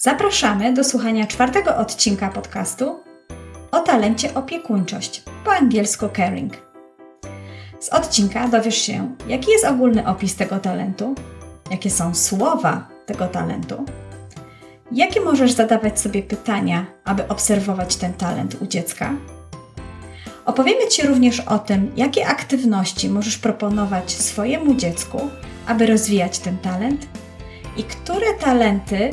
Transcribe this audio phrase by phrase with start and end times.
[0.00, 3.00] Zapraszamy do słuchania czwartego odcinka podcastu
[3.70, 6.52] o talencie opiekuńczość, po angielsku caring.
[7.80, 11.14] Z odcinka dowiesz się, jaki jest ogólny opis tego talentu,
[11.70, 13.84] jakie są słowa tego talentu,
[14.92, 19.12] jakie możesz zadawać sobie pytania, aby obserwować ten talent u dziecka.
[20.46, 25.30] Opowiemy Ci również o tym, jakie aktywności możesz proponować swojemu dziecku,
[25.66, 27.06] aby rozwijać ten talent
[27.76, 29.10] i które talenty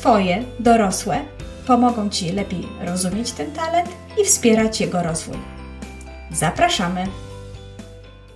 [0.00, 1.20] Twoje, dorosłe,
[1.66, 3.88] pomogą Ci lepiej rozumieć ten talent
[4.22, 5.36] i wspierać jego rozwój.
[6.32, 7.06] Zapraszamy!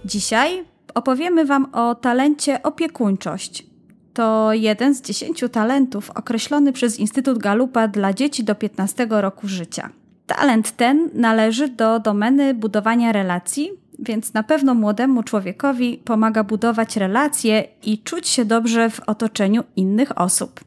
[0.04, 3.66] Dzisiaj opowiemy Wam o talencie opiekuńczość.
[4.14, 9.90] To jeden z dziesięciu talentów określony przez Instytut Galupa dla dzieci do 15 roku życia.
[10.26, 17.64] Talent ten należy do domeny budowania relacji, więc na pewno młodemu człowiekowi pomaga budować relacje
[17.82, 20.60] i czuć się dobrze w otoczeniu innych osób.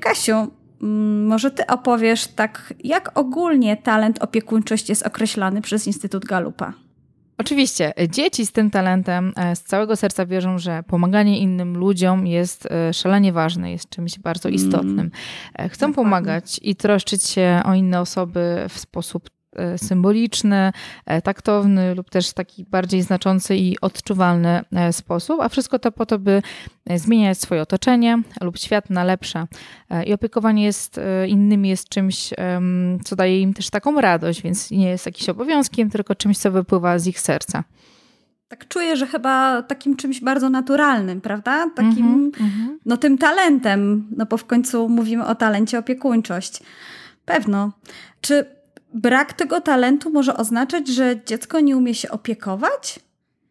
[0.00, 0.50] Kasiu,
[0.82, 6.72] mm, może ty opowiesz tak, jak ogólnie talent opiekuńczość jest określany przez Instytut Galupa?
[7.38, 12.66] Oczywiście, dzieci z tym talentem e, z całego serca wierzą, że pomaganie innym ludziom jest
[12.66, 14.54] e, szalenie ważne, jest czymś bardzo mm.
[14.56, 15.10] istotnym.
[15.54, 19.39] Mm, Chcą pomagać i troszczyć się o inne osoby w sposób E,
[19.76, 20.72] symboliczny,
[21.06, 26.06] e, taktowny lub też taki bardziej znaczący i odczuwalny e, sposób, a wszystko to po
[26.06, 26.42] to, by
[26.96, 29.46] zmieniać swoje otoczenie lub świat na lepsze.
[30.06, 32.30] I opiekowanie jest innymi jest czymś,
[33.04, 36.98] co daje im też taką radość, więc nie jest jakimś obowiązkiem, tylko czymś, co wypływa
[36.98, 37.64] z ich serca.
[38.48, 41.70] Tak czuję, że chyba takim czymś bardzo naturalnym, prawda?
[41.76, 42.76] Takim, mm -hmm.
[42.86, 46.62] no tym talentem, no bo w końcu mówimy o talencie opiekuńczość.
[47.24, 47.72] Pewno.
[48.20, 48.59] Czy
[48.94, 53.00] brak tego talentu może oznaczać, że dziecko nie umie się opiekować?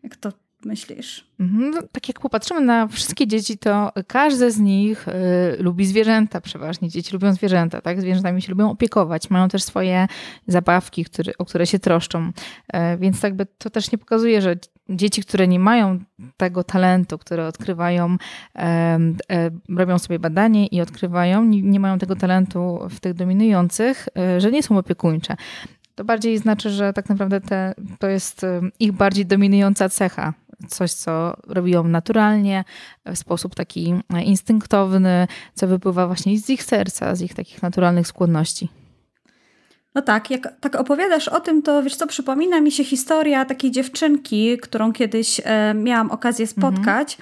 [0.03, 0.31] Jak to
[0.65, 1.27] myślisz?
[1.39, 5.11] Mhm, no, tak jak popatrzymy na wszystkie dzieci, to każde z nich y,
[5.59, 6.89] lubi zwierzęta przeważnie.
[6.89, 8.01] Dzieci lubią zwierzęta, tak?
[8.01, 9.29] Zwierzętami się lubią opiekować.
[9.29, 10.07] Mają też swoje
[10.47, 12.27] zabawki, który, o które się troszczą.
[12.27, 14.55] Y, więc jakby to też nie pokazuje, że
[14.89, 15.99] dzieci, które nie mają
[16.37, 18.17] tego talentu, które odkrywają,
[18.55, 18.99] e,
[19.69, 24.51] robią sobie badanie i odkrywają, nie, nie mają tego talentu w tych dominujących, e, że
[24.51, 25.35] nie są opiekuńcze
[25.99, 28.45] to bardziej znaczy, że tak naprawdę te, to jest
[28.79, 30.33] ich bardziej dominująca cecha.
[30.67, 32.63] Coś, co robią naturalnie,
[33.05, 38.69] w sposób taki instynktowny, co wypływa właśnie z ich serca, z ich takich naturalnych skłonności.
[39.95, 43.71] No tak, jak tak opowiadasz o tym, to wiesz co, przypomina mi się historia takiej
[43.71, 46.73] dziewczynki, którą kiedyś e, miałam okazję mhm.
[46.73, 47.17] spotkać.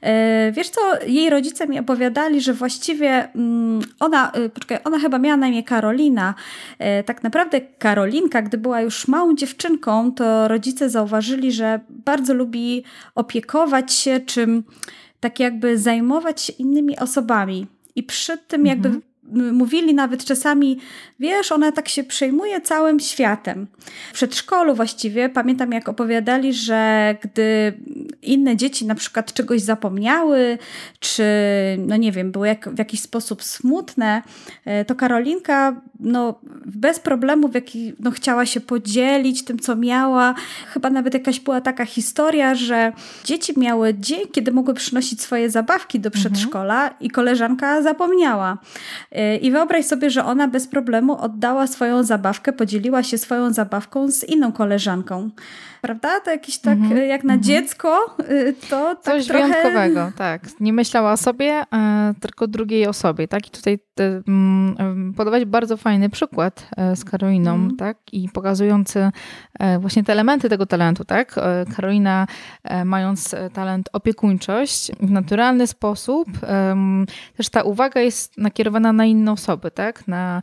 [0.00, 5.18] E, wiesz co, jej rodzice mi opowiadali, że właściwie mm, ona, e, poczekaj, ona chyba
[5.18, 6.34] miała na imię Karolina.
[6.78, 12.84] E, tak naprawdę Karolinka, gdy była już małą dziewczynką, to rodzice zauważyli, że bardzo lubi
[13.14, 14.64] opiekować się, czym
[15.20, 17.66] tak jakby zajmować się innymi osobami.
[17.96, 20.78] I przy tym jakby mhm mówili nawet czasami,
[21.20, 23.66] wiesz, ona tak się przejmuje całym światem.
[24.10, 27.72] W przedszkolu właściwie pamiętam, jak opowiadali, że gdy
[28.22, 30.58] inne dzieci na przykład czegoś zapomniały,
[31.00, 31.24] czy
[31.78, 34.22] no nie wiem, były jak, w jakiś sposób smutne,
[34.64, 40.34] e, to Karolinka no, bez problemu w jaki, no, chciała się podzielić tym, co miała.
[40.68, 42.92] Chyba nawet jakaś była taka historia, że
[43.24, 47.00] dzieci miały dzień, kiedy mogły przynosić swoje zabawki do przedszkola mhm.
[47.00, 48.58] i koleżanka zapomniała.
[49.16, 54.10] E, I wyobraź sobie, że ona bez problemu oddała swoją zabawkę, podzieliła się swoją zabawką
[54.10, 55.30] z inną koleżanką
[55.82, 56.20] prawda?
[56.20, 56.96] To jakieś tak, -hmm.
[56.96, 57.40] jak na -hmm.
[57.40, 59.46] dziecko, y, to tak Coś trochę...
[59.46, 60.42] wyjątkowego, tak.
[60.60, 63.46] Nie myślała o sobie, e, tylko drugiej osobie, tak?
[63.46, 63.78] I tutaj
[64.28, 67.76] mm, podawać bardzo fajny przykład e, z Karoliną, mm.
[67.76, 67.96] tak?
[68.12, 69.10] I pokazujący
[69.58, 71.34] e, właśnie te elementy tego talentu, tak?
[71.76, 72.26] Karolina
[72.84, 76.28] mając talent opiekuńczość w naturalny sposób,
[77.36, 80.08] też ta uwaga jest nakierowana na inne osoby, tak?
[80.08, 80.42] Na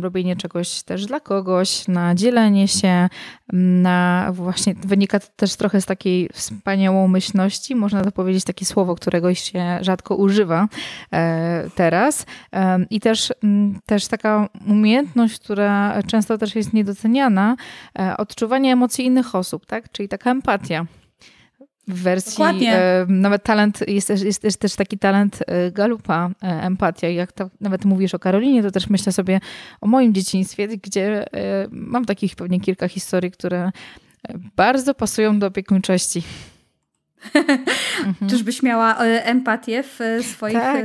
[0.00, 3.08] robienie czegoś też dla kogoś, na dzielenie się,
[3.52, 9.34] na właśnie wynika to też trochę z takiej wspaniałomyślności, można to powiedzieć takie słowo, którego
[9.34, 10.68] się rzadko używa
[11.12, 12.26] e, teraz.
[12.52, 13.32] E, I też,
[13.86, 17.56] też taka umiejętność, która często też jest niedoceniana,
[17.98, 19.92] e, odczuwanie emocji innych osób, tak?
[19.92, 20.86] czyli taka empatia.
[21.88, 25.38] W wersji e, nawet talent, jest, jest, jest, też taki talent
[25.72, 27.08] Galupa, e, empatia.
[27.08, 29.40] Jak to nawet mówisz o Karolinie, to też myślę sobie
[29.80, 33.70] o moim dzieciństwie, gdzie e, mam takich pewnie kilka historii, które
[34.56, 36.22] bardzo pasują do opiekuńczości.
[38.04, 38.30] Mhm.
[38.30, 40.84] Czyżbyś miała e, empatię w e, swoich tak.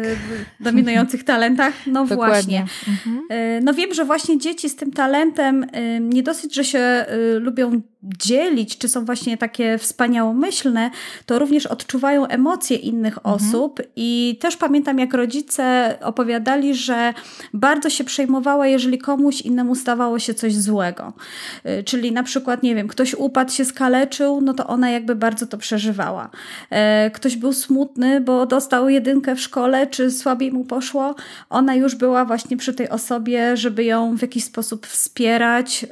[0.60, 1.74] dominujących talentach?
[1.88, 2.34] No Dokładnie.
[2.34, 2.66] właśnie.
[2.88, 3.64] Mhm.
[3.64, 5.66] No wiem, że właśnie dzieci z tym talentem
[6.00, 7.06] nie dosyć, że się
[7.40, 10.92] lubią dzielić, czy są właśnie takie wspaniałomyślne,
[11.26, 13.36] to również odczuwają emocje innych mhm.
[13.36, 17.14] osób i też pamiętam, jak rodzice opowiadali, że
[17.54, 21.14] bardzo się przejmowała, jeżeli komuś innemu stawało się coś złego.
[21.86, 25.58] Czyli na przykład, nie wiem, ktoś upadł, się skaleczył, no to ona jakby bardzo to
[25.58, 26.29] przeżywała.
[26.70, 31.16] E, ktoś był smutny, bo dostał jedynkę w szkole, czy słabiej mu poszło,
[31.50, 35.86] ona już była właśnie przy tej osobie, żeby ją w jakiś sposób wspierać,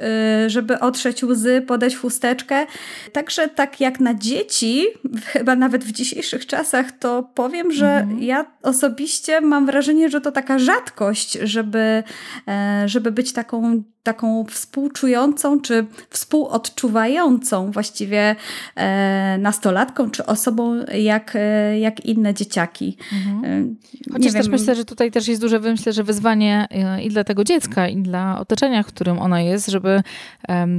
[0.45, 2.65] y, żeby otrzeć łzy, podać chusteczkę.
[3.13, 4.85] Także tak jak na dzieci,
[5.25, 8.23] chyba nawet w dzisiejszych czasach, to powiem, że mhm.
[8.23, 12.03] ja osobiście mam wrażenie, że to taka rzadkość, żeby,
[12.47, 18.35] e, żeby być taką taką współczującą czy współodczuwającą właściwie
[18.75, 22.97] e, nastolatką czy osobą jak, e, jak inne dzieciaki.
[23.13, 23.75] Mhm.
[24.07, 27.23] E, Chociaż też myślę, że tutaj też jest duże myślę, że wyzwanie e, i dla
[27.23, 30.01] tego dziecka, i dla otoczenia, w którym ona jest, żeby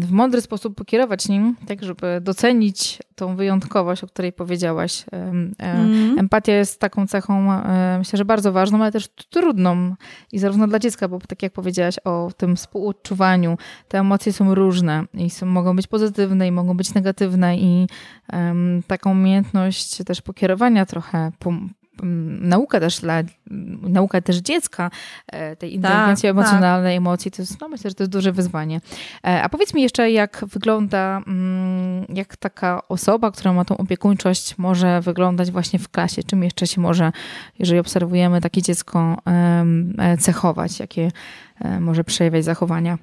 [0.00, 5.04] w mądry sposób pokierować nim, tak żeby docenić tą wyjątkowość, o której powiedziałaś.
[5.12, 6.18] Mhm.
[6.18, 7.60] Empatia jest taką cechą,
[7.98, 9.94] myślę, że bardzo ważną, ale też trudną
[10.32, 13.58] i zarówno dla dziecka, bo tak jak powiedziałaś o tym współodczuwaniu, odczuwaniu.
[13.88, 17.86] Te emocje są różne i są, mogą być pozytywne i mogą być negatywne i
[18.32, 21.32] um, taką umiejętność też pokierowania trochę,
[22.40, 23.22] nauka też dla,
[23.82, 24.90] nauka też dziecka
[25.26, 26.98] e, tej inteligencji tak, emocjonalnej, tak.
[26.98, 28.80] emocji, to jest, no myślę, że to jest duże wyzwanie.
[29.26, 31.22] E, a powiedz mi jeszcze, jak wygląda,
[32.08, 36.22] jak taka osoba, która ma tą opiekuńczość, może wyglądać właśnie w klasie?
[36.22, 37.12] Czym jeszcze się może,
[37.58, 39.16] jeżeli obserwujemy takie dziecko,
[39.98, 40.80] e, cechować?
[40.80, 41.12] Jakie
[41.80, 42.98] może przejawiać zachowania?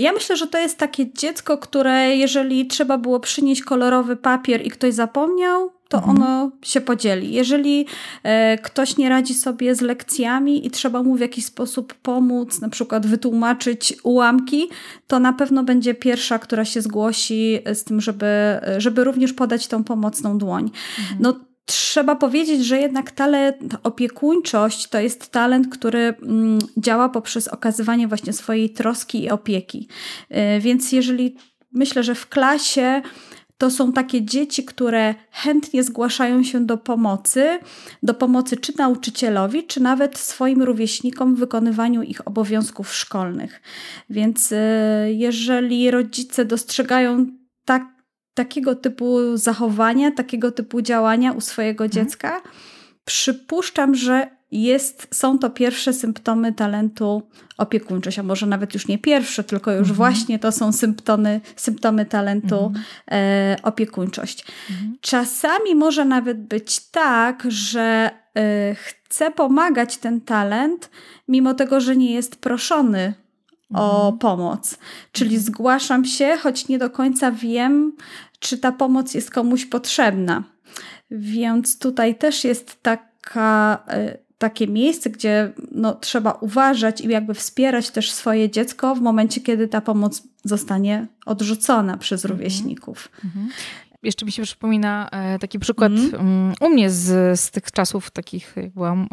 [0.00, 4.70] Ja myślę, że to jest takie dziecko, które jeżeli trzeba było przynieść kolorowy papier i
[4.70, 6.16] ktoś zapomniał, to mhm.
[6.16, 7.32] ono się podzieli.
[7.32, 7.86] Jeżeli
[8.22, 12.68] e, ktoś nie radzi sobie z lekcjami i trzeba mu w jakiś sposób pomóc, na
[12.68, 14.68] przykład wytłumaczyć ułamki,
[15.06, 19.84] to na pewno będzie pierwsza, która się zgłosi z tym, żeby, żeby również podać tą
[19.84, 20.70] pomocną dłoń.
[20.98, 21.18] Mhm.
[21.20, 28.08] No, trzeba powiedzieć, że jednak talent, opiekuńczość to jest talent, który mm, działa poprzez okazywanie
[28.08, 29.88] właśnie swojej troski i opieki.
[30.28, 31.36] E, więc jeżeli
[31.72, 33.02] myślę, że w klasie
[33.58, 37.58] to są takie dzieci, które chętnie zgłaszają się do pomocy,
[38.02, 43.62] do pomocy czy nauczycielowi, czy nawet swoim rówieśnikom w wykonywaniu ich obowiązków szkolnych.
[44.10, 47.26] Więc e, jeżeli rodzice dostrzegają
[47.64, 47.99] tak,
[48.34, 51.92] takiego typu zachowania, takiego typu działania u swojego mhm.
[52.06, 52.40] dziecka,
[53.04, 57.22] przypuszczam, że jest, są to pierwsze symptomy talentu
[57.58, 59.96] opiekuńczość, a może nawet już nie pierwsze, tylko już mhm.
[59.96, 62.84] właśnie to są symptomy, symptomy talentu mhm.
[63.10, 64.44] e, opiekuńczość.
[64.70, 64.96] Mhm.
[65.00, 70.90] Czasami może nawet być tak, że e, chce pomagać ten talent,
[71.28, 73.14] mimo tego, że nie jest proszony
[73.74, 74.18] o mhm.
[74.18, 74.78] pomoc.
[75.12, 75.44] Czyli mhm.
[75.44, 77.92] zgłaszam się, choć nie do końca wiem,
[78.38, 80.44] czy ta pomoc jest komuś potrzebna.
[81.10, 87.90] Więc tutaj też jest taka e, takie miejsce, gdzie no, trzeba uważać i jakby wspierać
[87.90, 92.38] też swoje dziecko w momencie, kiedy ta pomoc zostanie odrzucona przez mhm.
[92.38, 93.08] rówieśników.
[93.24, 96.54] -hmm jeszcze mi się przypomina e, taki przykład mm.
[96.60, 99.08] u mnie z, z tych czasów takich, jak byłam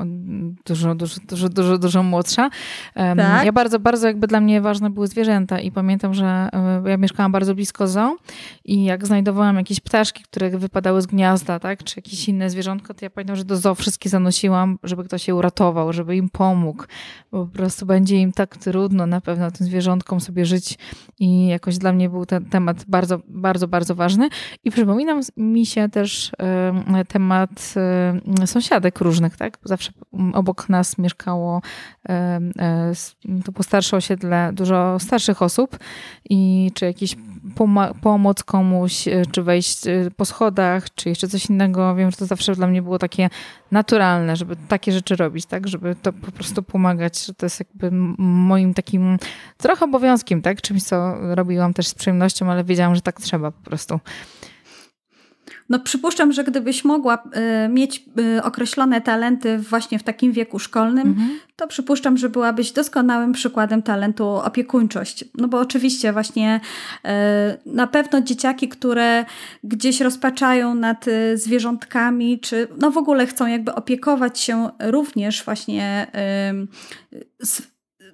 [0.66, 2.50] dużo, dużo, dużo, dużo, dużo młodsza.
[2.94, 3.46] Tak?
[3.46, 6.50] Ja bardzo, bardzo jakby dla mnie ważne były zwierzęta i pamiętam, że
[6.86, 8.18] e, ja mieszkałam bardzo blisko zoo
[8.66, 13.06] i jak znajdowałam jakieś ptaszki, które wypadały z gniazda, tak, czy jakieś inne zwierzątko, to
[13.06, 16.84] ja pamiętam, że do zoo wszystkie zanosiłam, żeby ktoś je uratował, żeby im pomógł,
[17.32, 20.78] bo po prostu będzie im tak trudno na pewno tym zwierzątkom sobie żyć
[21.20, 24.30] i jakoś dla mnie był ten temat bardzo, bardzo, bardzo ważny
[24.64, 26.32] i Przypomina mi się też
[27.08, 27.74] temat
[28.46, 29.58] sąsiadek różnych, tak?
[29.64, 29.92] Zawsze
[30.34, 31.62] obok nas mieszkało
[32.10, 32.40] e,
[33.46, 35.80] to było starsze osiedle, dużo starszych osób
[36.30, 37.16] i czy jakiś
[38.02, 41.96] pomoc komuś, e, czy wejść e, po schodach, czy jeszcze coś innego.
[41.96, 43.30] Wiem, że to zawsze dla mnie było takie
[43.72, 45.68] naturalne, żeby takie rzeczy robić, tak?
[45.68, 49.18] Żeby to po prostu pomagać, że to jest jakby moim takim
[49.58, 50.62] trochę obowiązkiem, tak?
[50.62, 54.00] Czymś, co robiłam też z przyjemnością, ale wiedziałam, że tak trzeba po prostu.
[55.70, 57.24] No przypuszczam, że gdybyś mogła
[57.66, 58.06] y, mieć
[58.38, 61.40] y, określone talenty właśnie w takim wieku szkolnym, mhm.
[61.56, 65.26] to przypuszczam, że byłabyś doskonałym przykładem talentu opiekuńczość.
[65.38, 66.60] No bo oczywiście właśnie
[67.06, 67.10] y,
[67.66, 69.26] na pewno dzieciaki, które
[69.64, 71.06] gdzieś rozpaczają nad
[71.36, 76.08] zwierzątkami, czy no w ogóle chcą jakby opiekować się również właśnie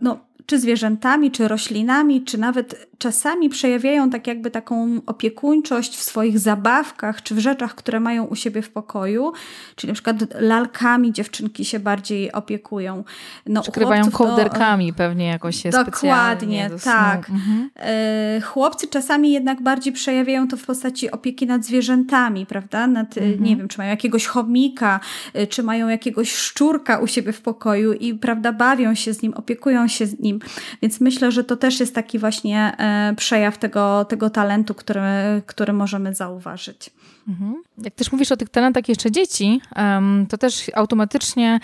[0.02, 0.20] no,
[0.54, 7.24] czy zwierzętami, czy roślinami, czy nawet czasami przejawiają tak jakby taką opiekuńczość w swoich zabawkach,
[7.24, 9.34] czy w rzeczach, które mają u siebie w pokoju,
[9.76, 13.04] czyli na przykład lalkami dziewczynki się bardziej opiekują.
[13.48, 17.30] No, Przykrywają kołderkami to, pewnie jakoś się Dokładnie, tak.
[17.30, 17.70] Mhm.
[17.76, 22.88] E, chłopcy czasami jednak bardziej przejawiają to w postaci opieki nad zwierzętami, prawda?
[22.88, 23.44] Nad, mhm.
[23.44, 25.00] Nie wiem, czy mają jakiegoś chomika,
[25.34, 29.34] e, czy mają jakiegoś szczurka u siebie w pokoju i prawda, bawią się z nim,
[29.34, 30.40] opiekują się z nim.
[30.82, 35.02] Więc myślę, że to też jest taki właśnie e, przejaw tego, tego talentu, który,
[35.46, 36.90] który możemy zauważyć.
[37.28, 37.64] Mhm.
[37.78, 39.62] Jak też mówisz o tych talentach jeszcze dzieci,
[40.30, 41.60] to też automatycznie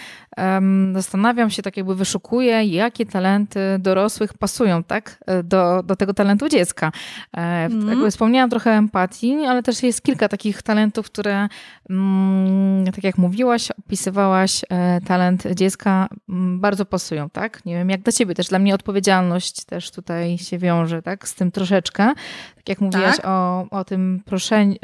[0.93, 6.91] zastanawiam się, tak jakby wyszukuję, jakie talenty dorosłych pasują tak, do, do tego talentu dziecka.
[7.33, 7.89] Mm.
[7.89, 11.47] Jakby wspomniałam trochę empatii, ale też jest kilka takich talentów, które,
[11.89, 17.65] mm, tak jak mówiłaś, opisywałaś e, talent dziecka, mm, bardzo pasują, tak?
[17.65, 21.35] Nie wiem, jak dla ciebie też, dla mnie odpowiedzialność też tutaj się wiąże, tak, z
[21.35, 22.13] tym troszeczkę.
[22.55, 23.25] Tak jak mówiłaś tak?
[23.25, 24.75] o, o tym proszeniu,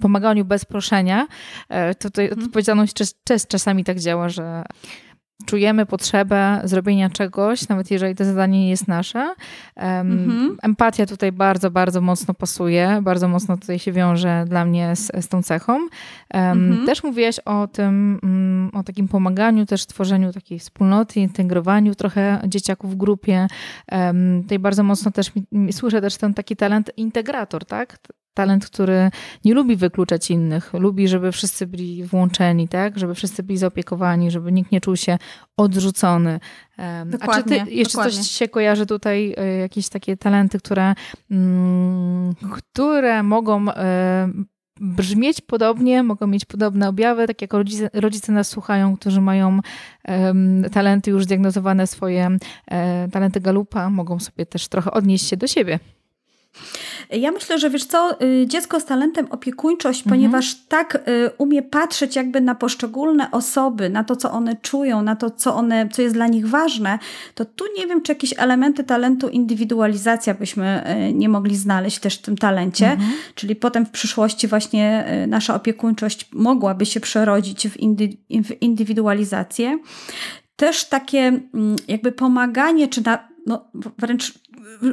[0.00, 1.26] pomaganiu bez proszenia,
[1.68, 2.46] e, to tutaj mhm.
[2.46, 4.64] odpowiedzialność czas, czasami tak działa, że
[5.46, 9.34] czujemy potrzebę zrobienia czegoś, nawet jeżeli to zadanie nie jest nasze.
[9.76, 10.56] Mhm.
[10.62, 15.28] Empatia tutaj bardzo, bardzo mocno pasuje, bardzo mocno tutaj się wiąże dla mnie z, z
[15.28, 15.88] tą cechą.
[16.28, 16.86] Mhm.
[16.86, 22.92] Też mówiłaś o tym, mm, o takim pomaganiu, też tworzeniu takiej wspólnoty, integrowaniu trochę dzieciaków
[22.92, 23.46] w grupie.
[24.42, 25.32] Tutaj bardzo mocno też
[25.70, 27.98] słyszę też ten taki talent integrator, tak?
[28.34, 29.10] Talent, który
[29.44, 32.98] nie lubi wykluczać innych, lubi, żeby wszyscy byli włączeni, tak?
[32.98, 35.18] Żeby wszyscy byli zaopiekowani, żeby nikt nie czuł się
[35.56, 36.40] odrzucony.
[37.06, 38.18] Dokładnie, A czy ty jeszcze dokładnie.
[38.18, 40.94] coś się kojarzy tutaj, e, jakieś takie talenty, które,
[41.30, 44.30] mm, które mogą e,
[44.80, 49.60] brzmieć podobnie, mogą mieć podobne objawy, tak jak rodzice, rodzice nas słuchają, którzy mają
[50.08, 52.38] um, talenty już zdiagnozowane, swoje um,
[53.10, 55.78] talenty galupa, mogą sobie też trochę odnieść się do siebie.
[57.10, 60.16] Ja myślę, że wiesz co, y, dziecko z talentem opiekuńczość, mhm.
[60.16, 65.16] ponieważ tak y, umie patrzeć jakby na poszczególne osoby, na to, co one czują, na
[65.16, 66.98] to, co, one, co jest dla nich ważne,
[67.34, 72.14] to tu nie wiem, czy jakieś elementy talentu indywidualizacja byśmy y, nie mogli znaleźć też
[72.14, 73.10] w tym talencie, mhm.
[73.34, 79.78] czyli potem w przyszłości właśnie nasza opiekuńczość mogłaby się przerodzić w, indy, w indywidualizację.
[80.56, 83.64] Też takie mm, jakby pomaganie, czy na, no,
[83.98, 84.34] wręcz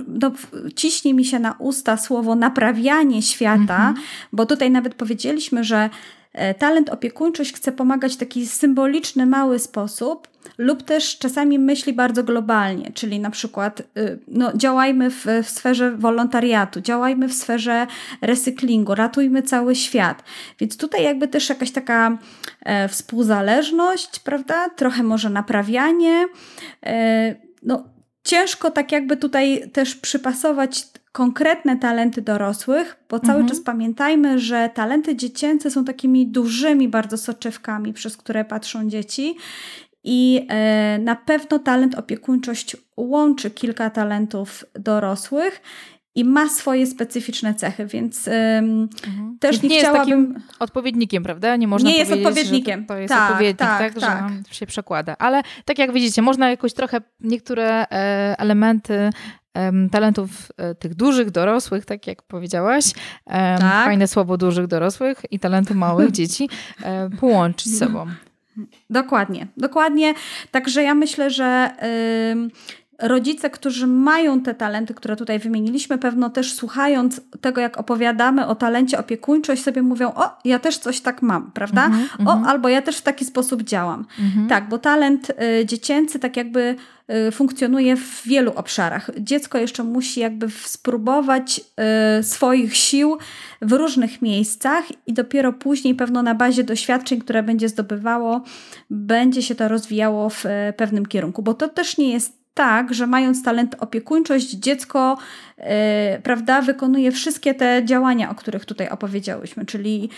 [0.08, 0.32] no,
[0.76, 3.96] ciśnie mi się na usta słowo naprawianie świata, mhm.
[4.34, 5.90] bo tutaj nawet powiedzieliśmy, że
[6.34, 12.24] e, talent opiekuńczość chce pomagać w taki symboliczny, mały sposób, lub też czasami myśli bardzo
[12.24, 17.88] globalnie, czyli na przykład y, no, działajmy w, w sferze wolontariatu, działajmy w sferze
[18.22, 20.24] recyklingu, ratujmy cały świat.
[20.60, 22.18] Więc tutaj jakby też jakaś taka
[22.62, 24.70] e, współzależność, prawda?
[24.70, 26.28] Trochę może naprawianie.
[26.86, 27.84] E, no,
[28.28, 33.48] ciężko tak jakby tutaj też przypasować konkretne talenty dorosłych, bo cały mhm.
[33.48, 39.36] czas pamiętajmy, że talenty dziecięce są takimi dużymi bardzo soczewkami, przez które patrzą dzieci.
[40.04, 45.62] I e, na pewno talent opiekuńczość łączy kilka talentów dorosłych
[46.18, 49.38] i ma swoje specyficzne cechy, więc mhm.
[49.40, 50.20] też nie, nie chciałabym...
[50.20, 51.56] jest takim odpowiednikiem, prawda?
[51.56, 52.86] Nie można nie jest odpowiednikiem.
[52.86, 55.16] to jest tak, odpowiednik, tak, tak, tak, że się przekłada.
[55.20, 59.10] Ale tak jak widzicie, można jakoś trochę niektóre e, elementy
[59.92, 62.86] talentów e, tych dużych, dorosłych, tak jak powiedziałaś,
[63.26, 63.86] tak.
[63.86, 66.50] fajne słowo dużych, dorosłych i talenty małych dzieci
[66.84, 68.06] e, połączyć z sobą.
[68.90, 70.14] Dokładnie, dokładnie.
[70.52, 71.72] Także ja myślę, że
[73.00, 78.56] rodzice, którzy mają te talenty, które tutaj wymieniliśmy, pewno też słuchając tego, jak opowiadamy o
[78.56, 81.86] talencie opiekuńczość, sobie mówią, o, ja też coś tak mam, prawda?
[81.86, 82.48] Mm -hmm, o, mm -hmm.
[82.48, 84.06] albo ja też w taki sposób działam.
[84.20, 84.50] Mm -hmm.
[84.50, 85.30] Tak, bo talent
[85.62, 86.75] y, dziecięcy tak jakby
[87.27, 89.12] y, funkcjonuje w wielu obszarach.
[89.20, 91.62] Dziecko jeszcze musi jakby spróbować
[92.20, 93.18] y, swoich sił
[93.62, 98.42] w różnych miejscach i dopiero później pewno na bazie doświadczeń, które będzie zdobywało,
[98.89, 103.08] będzie się to rozwijało w y, pewnym kierunku, bo to też nie jest tak, że
[103.08, 105.18] mając talent opiekuńczość, dziecko
[105.58, 105.66] yy,
[106.24, 109.66] prawda, wykonuje wszystkie te działania, o których tutaj opowiedziałyśmy.
[109.66, 110.10] Czyli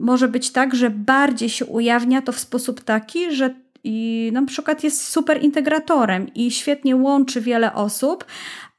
[0.00, 4.84] może być tak, że bardziej się ujawnia to w sposób taki, że i na przykład
[4.84, 8.24] jest super integratorem i świetnie łączy wiele osób,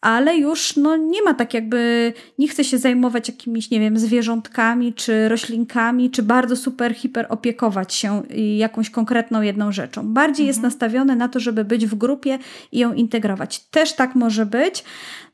[0.03, 4.93] ale już no, nie ma tak jakby, nie chce się zajmować jakimiś, nie wiem, zwierzątkami,
[4.93, 8.23] czy roślinkami, czy bardzo super, hiper opiekować się
[8.57, 10.13] jakąś konkretną jedną rzeczą.
[10.13, 10.47] Bardziej mhm.
[10.47, 12.39] jest nastawione na to, żeby być w grupie
[12.71, 13.59] i ją integrować.
[13.59, 14.83] Też tak może być.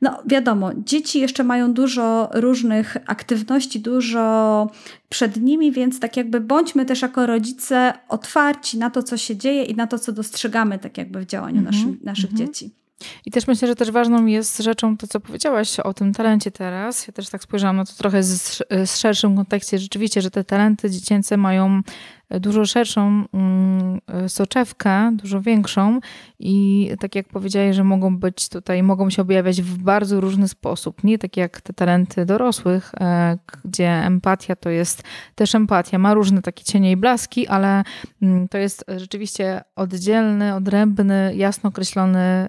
[0.02, 4.68] No wiadomo, dzieci jeszcze mają dużo różnych aktywności, dużo
[5.10, 9.64] przed nimi, więc tak jakby bądźmy też jako rodzice otwarci na to, co się dzieje
[9.64, 11.76] i na to, co dostrzegamy tak jakby w działaniu mhm.
[11.76, 12.48] naszych, naszych mhm.
[12.48, 12.79] dzieci.
[13.25, 17.08] I też myślę, że też ważną jest rzeczą to, co powiedziałaś o tym talencie teraz.
[17.08, 19.79] Ja też tak spojrzałam na to trochę z, z szerszym kontekście.
[19.79, 21.82] Rzeczywiście, że te talenty dziecięce mają
[22.30, 26.00] dużo szerszą mm, soczewkę, dużo większą
[26.40, 31.04] i tak jak powiedziałeś, że mogą być tutaj, mogą się objawiać w bardzo różny sposób.
[31.04, 35.04] Nie tak jak te talenty dorosłych, e, gdzie empatia to jest
[35.36, 37.84] też empatia, ma różne takie cienie i blaski, ale
[38.22, 42.48] mm, to jest rzeczywiście oddzielny, odrębny, jasno określony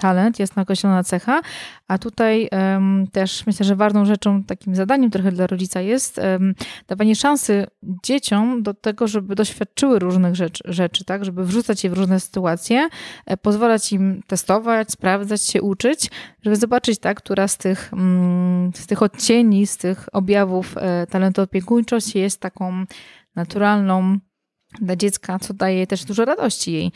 [0.00, 1.40] talent, jasno określona cecha,
[1.88, 2.48] a tutaj
[3.12, 6.20] też myślę, że ważną rzeczą, takim zadaniem trochę dla rodzica jest
[6.88, 7.66] dawanie szansy
[8.04, 12.88] dzieciom do tego, żeby doświadczyły różnych rzeczy, rzeczy, tak, żeby wrzucać je w różne sytuacje,
[13.26, 16.10] e, pozwalać im testować, sprawdzać się, uczyć,
[16.42, 21.42] żeby zobaczyć, tak, która z tych, mm, z tych odcieni, z tych objawów e, talentu
[21.42, 22.84] opiekuńczości jest taką
[23.36, 24.18] naturalną,
[24.80, 26.92] dla dziecka, co daje też dużo radości jej.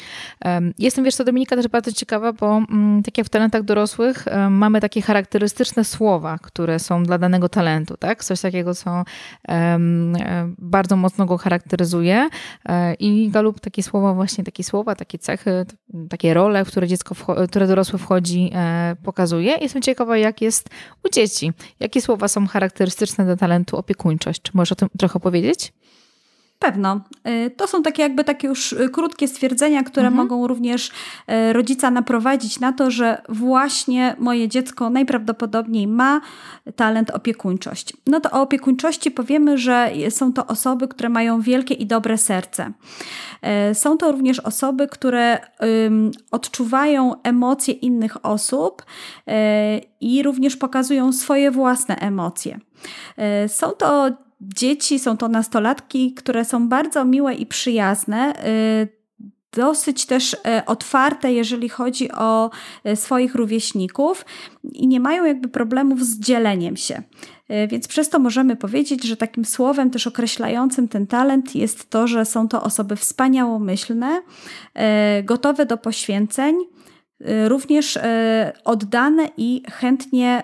[0.79, 4.81] Jestem, wiesz co, Dominika też bardzo ciekawa, bo mm, tak jak w talentach dorosłych mamy
[4.81, 8.25] takie charakterystyczne słowa, które są dla danego talentu, tak?
[8.25, 9.05] Coś takiego, co
[10.59, 12.29] bardzo mocno go charakteryzuje
[12.65, 15.67] e, i Galup takie słowa, właśnie takie słowa, takie cechy,
[16.11, 17.15] takie role, w które dziecko,
[17.49, 19.57] które dorosły wchodzi, e, pokazuje.
[19.61, 20.71] Jestem ciekawa, jak jest
[21.05, 21.53] u dzieci.
[21.81, 24.43] Jakie słowa są charakterystyczne dla talentu opiekuńczość?
[24.43, 25.73] Czy możesz o tym trochę powiedzieć?
[26.63, 27.01] Pewno.
[27.29, 30.23] Y, to są takie jakby takie już y, krótkie stwierdzenia, które mhm.
[30.23, 36.21] mogą również y, rodzica naprowadzić na to, że właśnie moje dziecko najprawdopodobniej ma
[36.77, 37.93] talent opiekuńczość.
[38.07, 42.73] No to o opiekuńczości powiemy, że są to osoby, które mają wielkie i dobre serce.
[43.73, 45.39] Są to również osoby, które
[46.31, 48.83] odczuwają emocje innych osób
[50.01, 52.59] i również pokazują swoje własne emocje.
[53.49, 54.11] Są to
[54.43, 58.89] dzieci, są to nastolatki, które są bardzo miłe i przyjazne y,
[59.53, 62.51] dosyć też y, otwarte, jeżeli chodzi o
[62.87, 64.25] y, swoich rówieśników
[64.65, 67.03] i nie mają jakby problemów z dzieleniem się.
[67.69, 72.25] Więc przez to możemy powiedzieć, że takim słowem też określającym ten talent jest to, że
[72.25, 74.23] są to osoby wspaniałomyślne,
[75.25, 76.57] gotowe do poświęceń,
[77.49, 77.99] również
[78.65, 80.43] oddane i chętnie,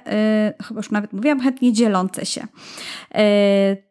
[0.62, 2.46] chyba już nawet mówiłam, chętnie dzielące się.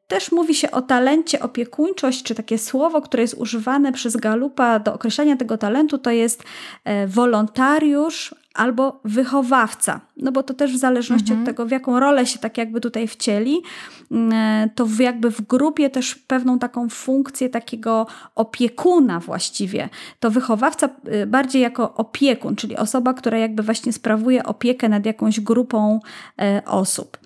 [0.07, 4.93] Też mówi się o talencie opiekuńczość, czy takie słowo, które jest używane przez Galupa do
[4.93, 6.43] określenia tego talentu, to jest
[6.83, 10.01] e, wolontariusz albo wychowawca.
[10.17, 11.39] No bo to też w zależności mhm.
[11.39, 13.61] od tego, w jaką rolę się tak jakby tutaj wcieli,
[14.11, 19.89] mm, e, to jakby w grupie też pewną taką funkcję takiego opiekuna właściwie.
[20.19, 25.39] To wychowawca e, bardziej jako opiekun, czyli osoba, która jakby właśnie sprawuje opiekę nad jakąś
[25.39, 25.99] grupą
[26.65, 27.17] osób.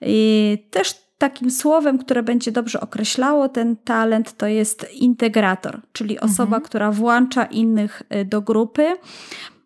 [0.00, 6.56] I też Takim słowem, które będzie dobrze określało ten talent, to jest integrator, czyli osoba,
[6.56, 6.62] mhm.
[6.62, 8.96] która włącza innych y, do grupy.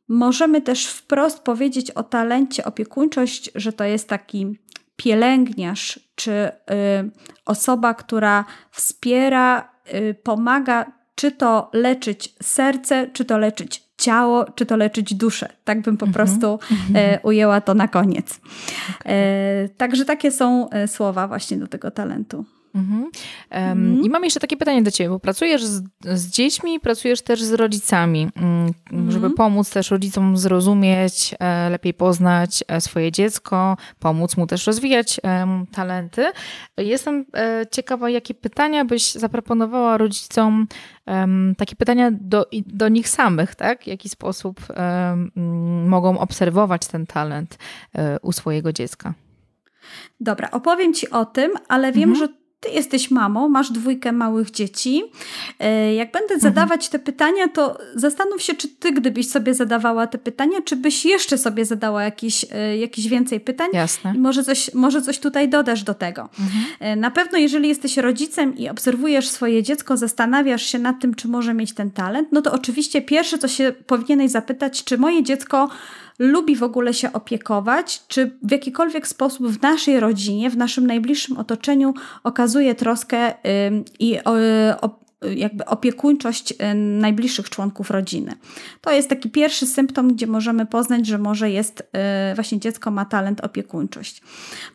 [0.09, 4.59] Możemy też wprost powiedzieć o talencie opiekuńczość, że to jest taki
[4.97, 6.53] pielęgniarz, czy y,
[7.45, 14.77] osoba, która wspiera, y, pomaga, czy to leczyć serce, czy to leczyć ciało, czy to
[14.77, 15.49] leczyć duszę.
[15.65, 16.13] Tak bym po mhm.
[16.13, 16.59] prostu
[16.95, 18.41] e, ujęła to na koniec.
[19.07, 22.45] E, także takie są e, słowa właśnie do tego talentu.
[22.75, 23.11] Mhm.
[23.51, 27.43] Um, I mam jeszcze takie pytanie do Ciebie, bo pracujesz z, z dziećmi, pracujesz też
[27.43, 29.11] z rodzicami, mm, mhm.
[29.11, 35.21] żeby pomóc też rodzicom zrozumieć, e, lepiej poznać e, swoje dziecko, pomóc mu też rozwijać
[35.25, 36.33] e, talenty.
[36.77, 40.67] Jestem e, ciekawa, jakie pytania byś zaproponowała rodzicom,
[41.57, 43.85] takie pytania do, do nich samych, tak?
[43.85, 44.61] W jaki sposób
[45.87, 47.59] mogą obserwować ten talent
[48.23, 49.15] u swojego dziecka?
[50.21, 52.29] Dobra, opowiem Ci o tym, ale wiem, mhm.
[52.29, 55.03] że ty jesteś mamą, masz dwójkę małych dzieci.
[55.59, 56.41] E, jak będę mhm.
[56.41, 61.05] zadawać te pytania, to zastanów się, czy ty, gdybyś sobie zadawała te pytania, czy byś
[61.05, 62.47] jeszcze sobie zadała jakieś,
[62.81, 63.69] jakieś więcej pytań.
[63.73, 64.15] Jasne.
[64.15, 66.23] Może coś, może coś tutaj dodasz do tego.
[66.23, 66.65] Mhm.
[66.81, 71.29] E, na pewno, jeżeli jesteś rodzicem i obserwujesz swoje dziecko, zastanawiasz się nad tym, czy
[71.29, 75.69] może mieć ten talent, no to oczywiście pierwsze, co się powinieneś zapytać, czy moje dziecko
[76.19, 81.39] lubi w ogóle się opiekować, czy w jakikolwiek sposób w naszej rodzinie, w naszym najbliższym
[81.39, 83.35] otoczeniu okazuje troskę
[83.99, 84.19] i
[85.37, 88.33] jakby opiekuńczość y, najbliższych członków rodziny.
[88.81, 93.05] To jest taki pierwszy symptom, gdzie możemy poznać, że może jest y, właśnie dziecko ma
[93.05, 94.23] talent opiekuńczość.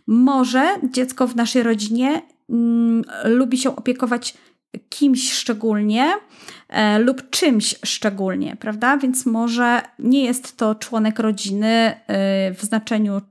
[0.07, 4.37] Może dziecko w naszej rodzinie mm, lubi się opiekować
[4.89, 6.13] kimś szczególnie
[6.69, 8.97] e, lub czymś szczególnie, prawda?
[8.97, 13.21] Więc może nie jest to członek rodziny e, w znaczeniu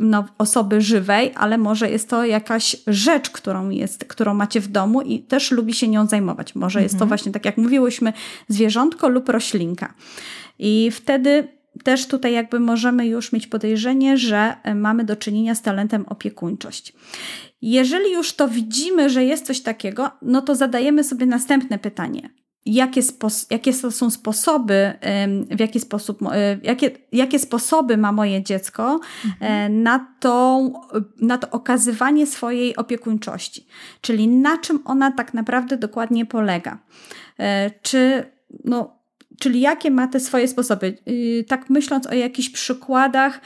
[0.00, 5.02] no, osoby żywej, ale może jest to jakaś rzecz, którą, jest, którą macie w domu
[5.02, 6.54] i też lubi się nią zajmować.
[6.54, 6.82] Może mhm.
[6.82, 7.08] jest to mhm.
[7.08, 8.12] właśnie, tak jak mówiłyśmy,
[8.48, 9.94] zwierzątko lub roślinka.
[10.58, 11.48] I wtedy
[11.82, 16.92] też tutaj jakby możemy już mieć podejrzenie, że mamy do czynienia z talentem opiekuńczość.
[17.62, 22.30] Jeżeli już to widzimy, że jest coś takiego, no to zadajemy sobie następne pytanie
[22.66, 24.92] jakie, spos- jakie są sposoby,
[25.50, 29.82] w jaki sposób, e, jakie, jakie sposoby ma moje dziecko e, mhm.
[29.82, 30.62] na, to,
[31.20, 33.66] na to okazywanie swojej opiekuńczości.
[34.00, 36.78] Czyli na czym ona tak naprawdę dokładnie polega.
[37.38, 38.24] E, czy,
[38.64, 38.95] no,
[39.38, 40.98] czyli jakie ma te swoje sposoby.
[41.08, 43.40] Y, tak myśląc o jakichś przykładach,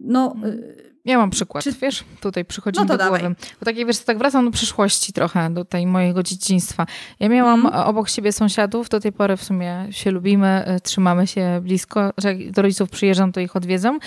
[0.00, 0.62] no mhm.
[1.04, 1.72] Ja mam przykład, Czy...
[1.72, 3.20] wiesz, tutaj przychodzi no do dawaj.
[3.20, 3.34] głowy.
[3.60, 6.86] Bo takie, wiesz, tak wracam do przyszłości trochę, do tej mojego dzieciństwa.
[7.20, 7.74] Ja miałam mm.
[7.74, 12.28] obok siebie sąsiadów, do tej pory w sumie się lubimy, y, trzymamy się blisko, że
[12.28, 13.98] jak do rodziców przyjeżdżam, to ich odwiedzam.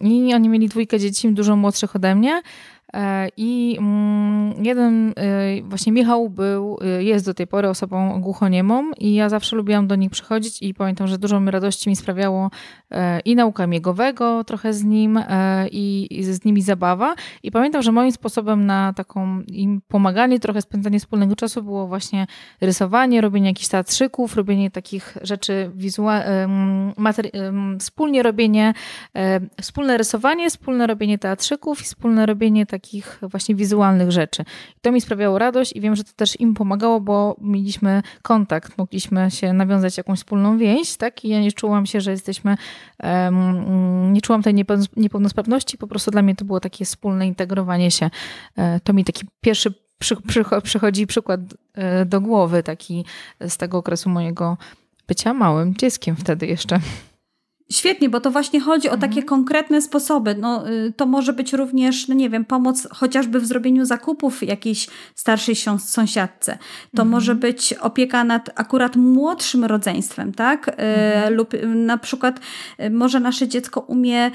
[0.00, 2.42] I oni mieli dwójkę dzieci, dużo młodszych ode mnie.
[2.94, 8.90] E, I mm, jeden, e, właśnie Michał był, e, jest do tej pory osobą głuchoniemą
[8.98, 12.50] i ja zawsze lubiłam do nich przychodzić i pamiętam, że dużo radości mi sprawiało
[13.24, 15.20] i nauka miegowego trochę z nim
[15.72, 17.14] i z nimi zabawa.
[17.42, 22.26] I pamiętam, że moim sposobem na taką im pomaganie, trochę spędzanie wspólnego czasu było właśnie
[22.60, 26.26] rysowanie, robienie jakichś teatrzyków, robienie takich rzeczy wizualnych,
[27.78, 28.74] wspólnie robienie,
[29.60, 34.42] wspólne rysowanie, wspólne robienie teatrzyków i wspólne robienie takich takich właśnie wizualnych rzeczy.
[34.76, 38.78] I to mi sprawiało radość i wiem, że to też im pomagało, bo mieliśmy kontakt,
[38.78, 41.24] mogliśmy się nawiązać jakąś wspólną więź, tak?
[41.24, 42.56] I ja nie czułam się, że jesteśmy,
[43.02, 44.54] um, nie czułam tej
[44.96, 48.10] niepełnosprawności, po prostu dla mnie to było takie wspólne integrowanie się.
[48.56, 51.40] E, to mi taki pierwszy przy, przy, przychodzi przykład
[51.74, 53.04] e, do głowy, taki
[53.40, 54.56] z tego okresu mojego
[55.08, 56.80] bycia małym dzieckiem wtedy jeszcze.
[57.74, 59.26] Świetnie, bo to właśnie chodzi o takie mhm.
[59.26, 60.34] konkretne sposoby.
[60.34, 64.88] No, y, to może być również, no nie wiem, pomoc chociażby w zrobieniu zakupów jakiejś
[65.14, 66.58] starszej sąsiadce.
[66.96, 67.08] To mhm.
[67.08, 70.68] może być opieka nad akurat młodszym rodzeństwem, tak?
[70.68, 71.34] Y, mhm.
[71.34, 72.40] Lub y, na przykład
[72.90, 74.30] może nasze dziecko umie,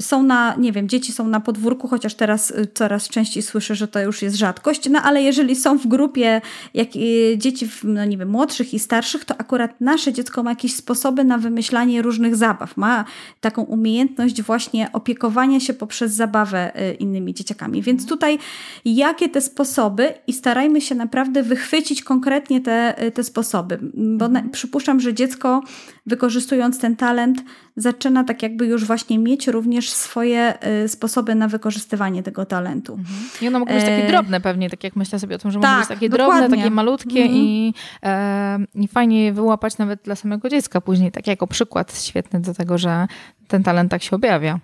[0.00, 4.00] są na, nie wiem, dzieci są na podwórku, chociaż teraz coraz częściej słyszę, że to
[4.00, 6.40] już jest rzadkość, no ale jeżeli są w grupie
[6.74, 6.88] jak,
[7.36, 11.38] dzieci, no nie wiem, młodszych i starszych, to akurat nasze dziecko ma jakieś sposoby na
[11.38, 12.76] wymyślanie różnych zabaw.
[12.76, 13.04] Ma
[13.40, 17.82] taką umiejętność właśnie opiekowania się poprzez zabawę y, innymi dzieciakami.
[17.82, 18.08] Więc mhm.
[18.08, 18.38] tutaj
[18.84, 24.42] jakie te sposoby i starajmy się naprawdę wychwycić konkretnie te, y, te sposoby, bo na,
[24.52, 25.62] przypuszczam, że dziecko
[26.06, 27.42] wykorzystując ten talent
[27.76, 32.92] zaczyna tak jakby już właśnie mieć również swoje y, sposoby na wykorzystywanie tego talentu.
[32.92, 33.16] Mhm.
[33.40, 35.60] I one mogą być takie e, drobne pewnie, tak jak myślę sobie o tym, że
[35.60, 36.40] tak, mogą być takie dokładnie.
[36.40, 37.42] drobne, takie malutkie mhm.
[37.42, 42.40] i, e, i fajnie je wyłapać nawet dla samego dziecka później, tak jako przykład świetny
[42.40, 43.06] do tego, że
[43.48, 44.60] ten talent tak się objawia.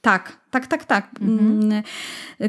[0.00, 1.10] Tak, tak, tak, tak.
[1.20, 1.62] Mhm.
[1.62, 1.82] Mm,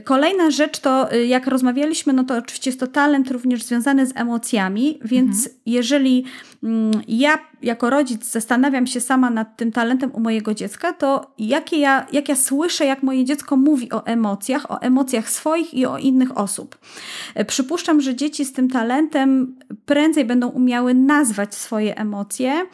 [0.04, 4.12] kolejna rzecz to, y, jak rozmawialiśmy, no to oczywiście jest to talent również związany z
[4.16, 5.56] emocjami, więc mhm.
[5.66, 6.26] jeżeli
[6.64, 11.78] mm, ja jako rodzic zastanawiam się sama nad tym talentem u mojego dziecka, to jakie
[11.78, 15.98] ja, jak ja słyszę, jak moje dziecko mówi o emocjach, o emocjach swoich i o
[15.98, 16.78] innych osób.
[17.36, 22.66] E, przypuszczam, że dzieci z tym talentem prędzej będą umiały nazwać swoje emocje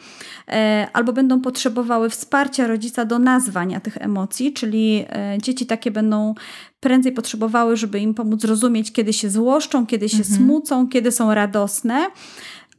[0.48, 6.34] e, albo będą potrzebowały wsparcia rodzica do nazwania tych emocji, czyli e, dzieci takie będą
[6.80, 10.36] prędzej potrzebowały, żeby im pomóc zrozumieć, kiedy się złoszczą, kiedy się mhm.
[10.36, 12.06] smucą, kiedy są radosne.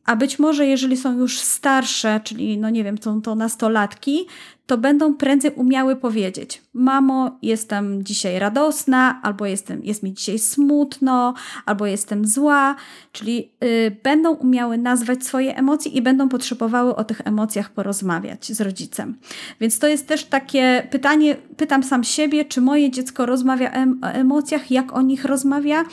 [0.10, 4.28] A być może, jeżeli są już starsze, czyli, no nie wiem, są to nastolatki,
[4.66, 11.34] to będą prędzej umiały powiedzieć: Mamo, jestem dzisiaj radosna, albo jestem, jest mi dzisiaj smutno,
[11.66, 12.76] albo jestem zła.
[13.12, 18.62] Czyli y, będą umiały nazwać swoje emocje i będą potrzebowały o tych emocjach porozmawiać z
[18.62, 19.18] rodzicem.
[19.62, 24.08] Więc to jest też takie pytanie, pytam sam siebie, czy moje dziecko rozmawia em o
[24.08, 25.82] emocjach, jak o nich rozmawia.
[25.82, 25.86] Y,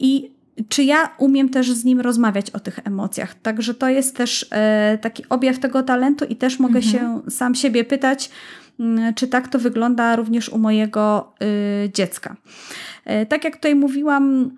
[0.00, 0.35] I
[0.68, 3.34] czy ja umiem też z nim rozmawiać o tych emocjach.
[3.34, 6.92] Także to jest też e, taki objaw tego talentu i też mogę mhm.
[6.92, 8.30] się sam siebie pytać,
[8.80, 11.34] mm, czy tak to wygląda również u mojego
[11.86, 12.36] y, dziecka.
[13.04, 14.50] E, tak jak tutaj mówiłam,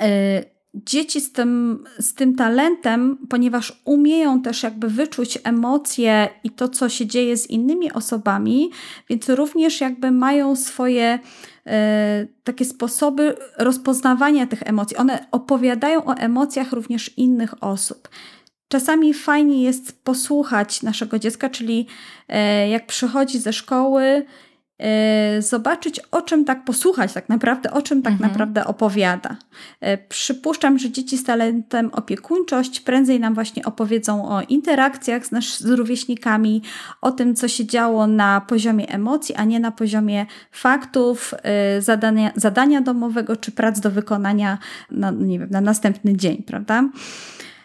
[0.00, 0.55] e,
[0.86, 6.88] dzieci z tym, z tym talentem, ponieważ umieją też jakby wyczuć emocje i to, co
[6.88, 8.70] się dzieje z innymi osobami,
[9.08, 11.18] więc również jakby mają swoje
[11.66, 14.96] E, takie sposoby rozpoznawania tych emocji.
[14.96, 18.08] One opowiadają o emocjach również innych osób.
[18.68, 21.86] Czasami fajnie jest posłuchać naszego dziecka, czyli
[22.28, 24.26] e, jak przychodzi ze szkoły
[25.38, 28.30] zobaczyć, o czym tak posłuchać, tak naprawdę, o czym tak mhm.
[28.30, 29.36] naprawdę opowiada.
[29.80, 35.58] E, przypuszczam, że dzieci z talentem opiekuńczość prędzej nam właśnie opowiedzą o interakcjach z, nasz,
[35.58, 36.62] z rówieśnikami,
[37.02, 42.32] o tym, co się działo na poziomie emocji, a nie na poziomie faktów, e, zadania,
[42.34, 44.58] zadania domowego czy prac do wykonania
[44.90, 46.88] na, nie wiem, na następny dzień, prawda?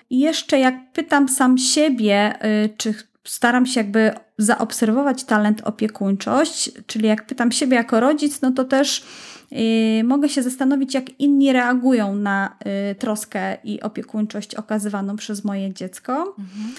[0.10, 2.34] I jeszcze jak pytam sam siebie,
[2.78, 8.64] czy staram się jakby zaobserwować talent opiekuńczość, czyli jak pytam siebie jako rodzic, no to
[8.64, 9.06] też
[9.52, 15.74] yy, mogę się zastanowić, jak inni reagują na yy, troskę i opiekuńczość okazywaną przez moje
[15.74, 16.36] dziecko.
[16.40, 16.76] Mhm.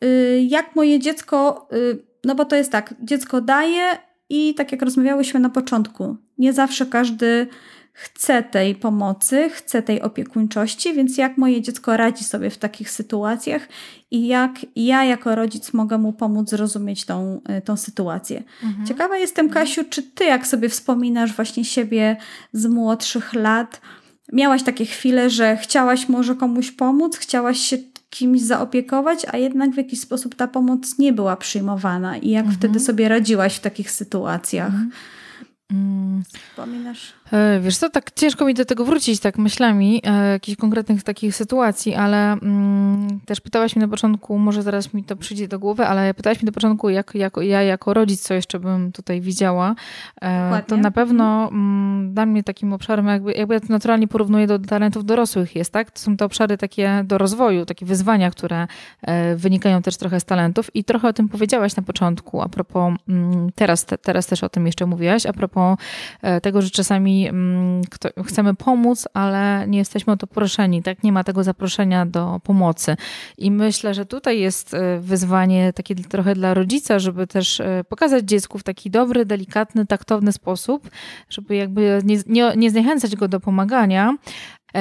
[0.00, 4.82] Yy, jak moje dziecko, y, no bo to jest tak, dziecko daje i tak jak
[4.82, 7.46] rozmawiałyśmy na początku, nie zawsze każdy
[7.96, 13.68] chce tej pomocy, chce tej opiekuńczości, więc jak moje dziecko radzi sobie w takich sytuacjach
[14.10, 18.42] i jak ja jako rodzic mogę mu pomóc zrozumieć tą, y, tą sytuację.
[18.62, 18.86] Mhm.
[18.86, 22.16] Ciekawa jestem, Kasiu, czy ty jak sobie wspominasz właśnie siebie
[22.52, 23.80] z młodszych lat,
[24.32, 27.76] miałaś takie chwile, że chciałaś może komuś pomóc, chciałaś się
[28.10, 32.58] kimś zaopiekować, a jednak w jakiś sposób ta pomoc nie była przyjmowana i jak mhm.
[32.58, 34.66] wtedy sobie radziłaś w takich sytuacjach?
[34.66, 34.90] Mhm.
[35.70, 36.22] Mm.
[36.50, 37.12] Wspominasz?
[37.32, 41.36] E, wiesz co, tak ciężko mi do tego wrócić tak myślami, e, jakichś konkretnych takich
[41.36, 45.86] sytuacji, ale mm, też pytałaś mnie na początku, może zaraz mi to przyjdzie do głowy,
[45.86, 49.74] ale pytałaś mnie na początku, jak, jak ja jako rodzic, co jeszcze bym tutaj widziała,
[50.22, 54.46] e, to na pewno mm, dla mnie takim obszarem, jakby, jakby ja to naturalnie porównuję
[54.46, 55.90] do talentów dorosłych jest, tak?
[55.90, 58.66] To są te obszary takie do rozwoju, takie wyzwania, które
[59.02, 62.94] e, wynikają też trochę z talentów i trochę o tym powiedziałaś na początku, a propos,
[63.08, 65.78] mm, teraz, te, teraz też o tym jeszcze mówiłaś, a propos
[66.22, 71.02] e, tego, że czasami Mm, kto, chcemy pomóc, ale nie jesteśmy o to proszeni, tak?
[71.02, 72.96] Nie ma tego zaproszenia do pomocy.
[73.38, 78.24] I myślę, że tutaj jest e, wyzwanie takie trochę dla rodzica, żeby też e, pokazać
[78.24, 80.90] dziecku w taki dobry, delikatny, taktowny sposób,
[81.28, 84.16] żeby jakby nie, nie, nie zniechęcać go do pomagania,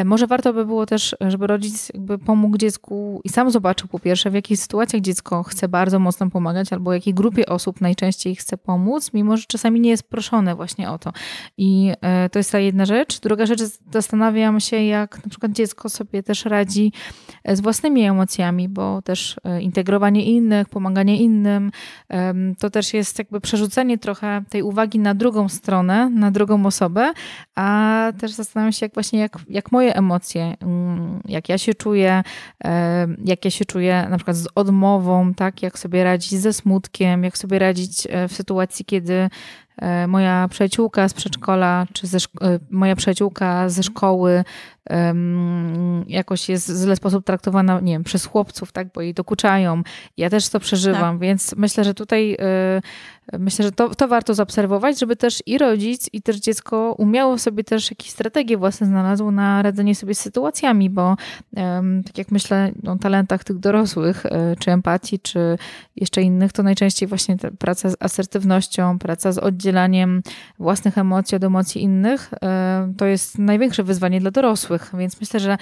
[0.05, 4.31] może warto by było też, żeby rodzic jakby pomógł dziecku i sam zobaczył po pierwsze,
[4.31, 9.13] w jakich sytuacjach dziecko chce bardzo mocno pomagać, albo jakiej grupie osób najczęściej chce pomóc,
[9.13, 11.11] mimo że czasami nie jest proszone właśnie o to.
[11.57, 13.19] I e, to jest ta jedna rzecz.
[13.19, 16.91] Druga rzecz, zastanawiam się, jak na przykład dziecko sobie też radzi
[17.43, 21.71] e, z własnymi emocjami, bo też integrowanie innych, pomaganie innym,
[22.59, 27.13] to też jest jakby przerzucenie trochę tej uwagi na drugą stronę, na drugą osobę,
[27.55, 32.23] a też zastanawiam się, jak właśnie, jak, jak moje emocje, mm, jak ja się czuję,
[33.25, 37.37] jak ja się czuję na przykład z odmową, tak, jak sobie radzić ze smutkiem, jak
[37.37, 39.29] sobie radzić e, w sytuacji, kiedy
[39.77, 42.21] e, moja przyjaciółka z przedszkola, czy ze, e,
[42.69, 44.43] moja przyjaciółka ze szkoły
[46.07, 49.83] jakoś jest w zły sposób traktowana, nie wiem, przez chłopców, tak, bo jej dokuczają.
[50.17, 51.19] Ja też to przeżywam, tak.
[51.19, 52.37] więc myślę, że tutaj
[53.39, 57.63] Myślę, że to, to warto zaobserwować, żeby też i rodzic, i też dziecko umiało sobie
[57.63, 61.15] też jakieś strategie własne znalazło na radzenie sobie z sytuacjami, bo
[62.05, 65.57] tak jak myślę o talentach tych dorosłych, e, czy empatii, czy
[65.95, 70.21] jeszcze innych, to najczęściej właśnie praca z asertywnością, praca z oddzielaniem
[70.59, 75.57] własnych emocji od emocji innych, e, to jest największe wyzwanie dla dorosłych, więc myślę, że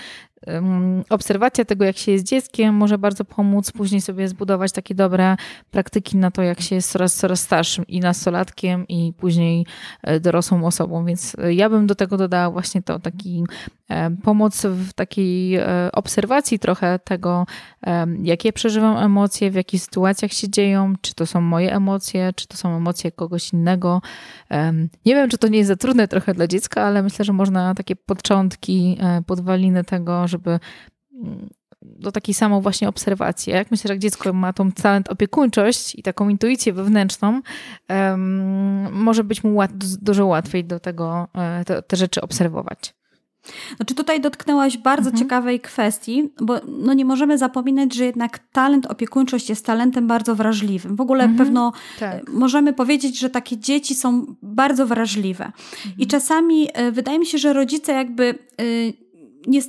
[1.10, 5.36] obserwacja tego, jak się jest dzieckiem, może bardzo pomóc później sobie zbudować takie dobre
[5.72, 9.66] praktyki na to, jak się jest coraz, coraz starszym i nastolatkiem, i później
[10.04, 11.06] e, dorosłą osobą.
[11.06, 13.44] Więc e, ja bym do tego dodała właśnie to taki
[13.90, 15.60] e, pomoc w takiej
[15.94, 17.46] obserwacji trochę tego,
[18.24, 22.58] jakie przeżywam emocje, w jakich sytuacjach się dzieją, czy to są moje emocje, czy to
[22.58, 24.02] są emocje kogoś innego.
[25.06, 27.76] Nie wiem, czy to nie jest za trudne trochę dla dziecka, ale myślę, że można
[27.76, 30.60] takie początki, podwaliny tego, żeby
[31.14, 31.50] mm,
[31.82, 33.54] do takiej samą właśnie obserwacji.
[33.54, 37.42] Jak myślę, że jak dziecko ma tą talent opiekuńczość i taką intuicję wewnętrzną,
[37.90, 42.94] um, może być mu łat, dużo łatwiej do tego e, te, te rzeczy obserwować.
[43.76, 45.24] Znaczy tutaj dotknęłaś bardzo mhm.
[45.24, 50.96] ciekawej kwestii, bo no nie możemy zapominać, że jednak talent, opiekuńczość jest talentem bardzo wrażliwym.
[50.96, 51.38] W ogóle mhm.
[51.38, 52.30] pewno tak.
[52.30, 55.46] możemy powiedzieć, że takie dzieci są bardzo wrażliwe.
[55.46, 55.96] Mhm.
[55.98, 58.64] I czasami e, wydaje mi się, że rodzice jakby e,
[59.48, 59.62] nie,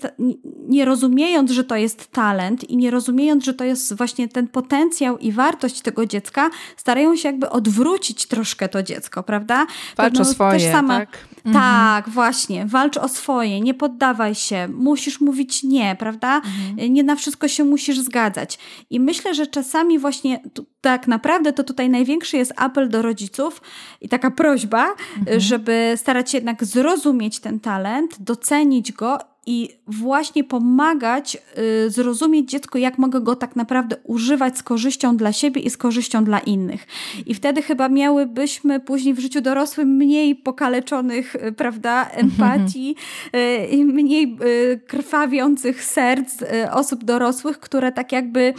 [0.69, 5.19] nie rozumiejąc, że to jest talent i nie rozumiejąc, że to jest właśnie ten potencjał
[5.19, 9.67] i wartość tego dziecka, starają się jakby odwrócić troszkę to dziecko, prawda?
[9.97, 11.19] Walcz o swoje, sama, tak?
[11.45, 11.55] Mhm.
[11.55, 12.67] Tak, właśnie.
[12.67, 16.37] Walcz o swoje, nie poddawaj się, musisz mówić nie, prawda?
[16.37, 16.93] Mhm.
[16.93, 18.59] Nie na wszystko się musisz zgadzać.
[18.91, 20.43] I myślę, że czasami właśnie
[20.81, 23.63] tak naprawdę to tutaj największy jest apel do rodziców
[24.01, 24.87] i taka prośba,
[25.19, 25.41] mhm.
[25.41, 31.39] żeby starać się jednak zrozumieć ten talent, docenić go i właśnie pomagać
[31.87, 35.77] y, zrozumieć dziecku, jak mogę go tak naprawdę używać z korzyścią dla siebie i z
[35.77, 36.87] korzyścią dla innych.
[37.27, 42.97] I wtedy chyba miałybyśmy później w życiu dorosłym mniej pokaleczonych, y, prawda, empatii
[43.37, 44.39] y, i mniej
[44.87, 48.55] krwawiących serc osób dorosłych, które tak jakby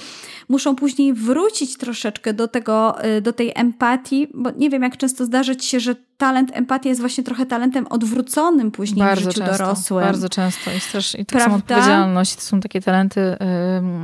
[0.50, 5.66] muszą później wrócić troszeczkę do tego, do tej empatii, bo nie wiem, jak często zdarzyć
[5.66, 10.04] się, że talent empatii jest właśnie trochę talentem odwróconym później bardzo w życiu często, dorosłym.
[10.04, 10.72] Bardzo często.
[10.72, 12.36] Jest też i tak samo odpowiedzialność.
[12.36, 13.38] To są takie talenty,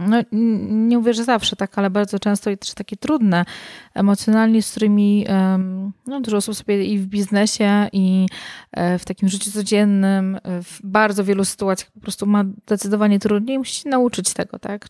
[0.07, 3.45] no nie mówię, że zawsze tak, ale bardzo często i też takie trudne
[3.93, 5.25] emocjonalnie, z którymi
[6.07, 8.25] no, dużo osób sobie i w biznesie, i
[8.71, 13.57] e, w takim życiu codziennym, w bardzo wielu sytuacjach po prostu ma zdecydowanie trudniej.
[13.57, 14.87] Musi się nauczyć tego, tak?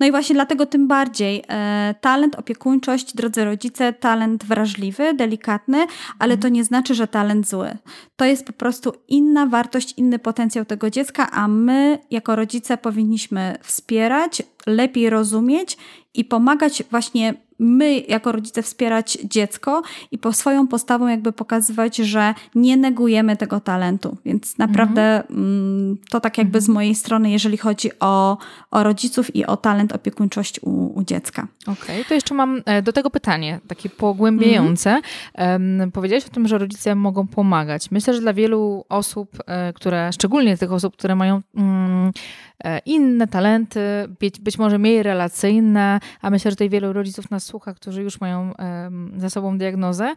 [0.00, 5.86] No i właśnie dlatego tym bardziej e, talent, opiekuńczość, drodzy rodzice, talent wrażliwy, delikatny,
[6.18, 7.76] ale to nie znaczy, że talent zły.
[8.16, 13.58] To jest po prostu inna wartość, inny potencjał tego dziecka, a my jako rodzice powinniśmy
[13.62, 15.76] wspierać, lepiej rozumieć
[16.16, 22.34] i pomagać właśnie my jako rodzice wspierać dziecko i po swoją postawą jakby pokazywać, że
[22.54, 24.16] nie negujemy tego talentu.
[24.24, 25.96] Więc naprawdę mm.
[26.10, 26.74] to tak jakby z mhm.
[26.74, 28.38] mojej strony, jeżeli chodzi o,
[28.70, 31.46] o rodziców i o talent opiekuńczość u, u dziecka.
[31.62, 35.00] Okej, okay, to jeszcze mam e, do tego pytanie, takie pogłębiające.
[35.34, 35.92] Mm.
[35.92, 37.90] Powiedziałeś o tym, że rodzice mogą pomagać.
[37.90, 42.12] Myślę, że dla wielu osób, e, które, szczególnie tych osób, które mają mm,
[42.64, 43.80] E, inne talenty,
[44.20, 48.20] być, być może mniej relacyjne, a myślę, że tutaj wielu rodziców nas słucha, którzy już
[48.20, 48.52] mają
[49.16, 50.14] za sobą diagnozę,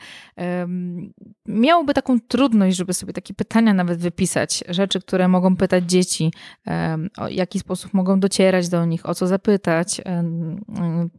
[1.46, 6.34] miałoby taką trudność, żeby sobie takie pytania nawet wypisać, rzeczy, które mogą pytać dzieci,
[7.18, 10.02] o jaki sposób mogą docierać do nich, o co zapytać.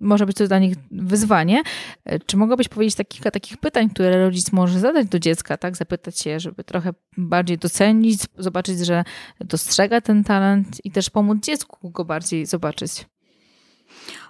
[0.00, 1.62] Może być to dla nich wyzwanie.
[2.26, 5.76] Czy mogłabyś powiedzieć kilka takich pytań, które rodzic może zadać do dziecka, tak?
[5.76, 9.04] Zapytać się, żeby trochę bardziej docenić, zobaczyć, że
[9.40, 13.06] dostrzega ten talent i też pomóc dziecku go bardziej zobaczyć.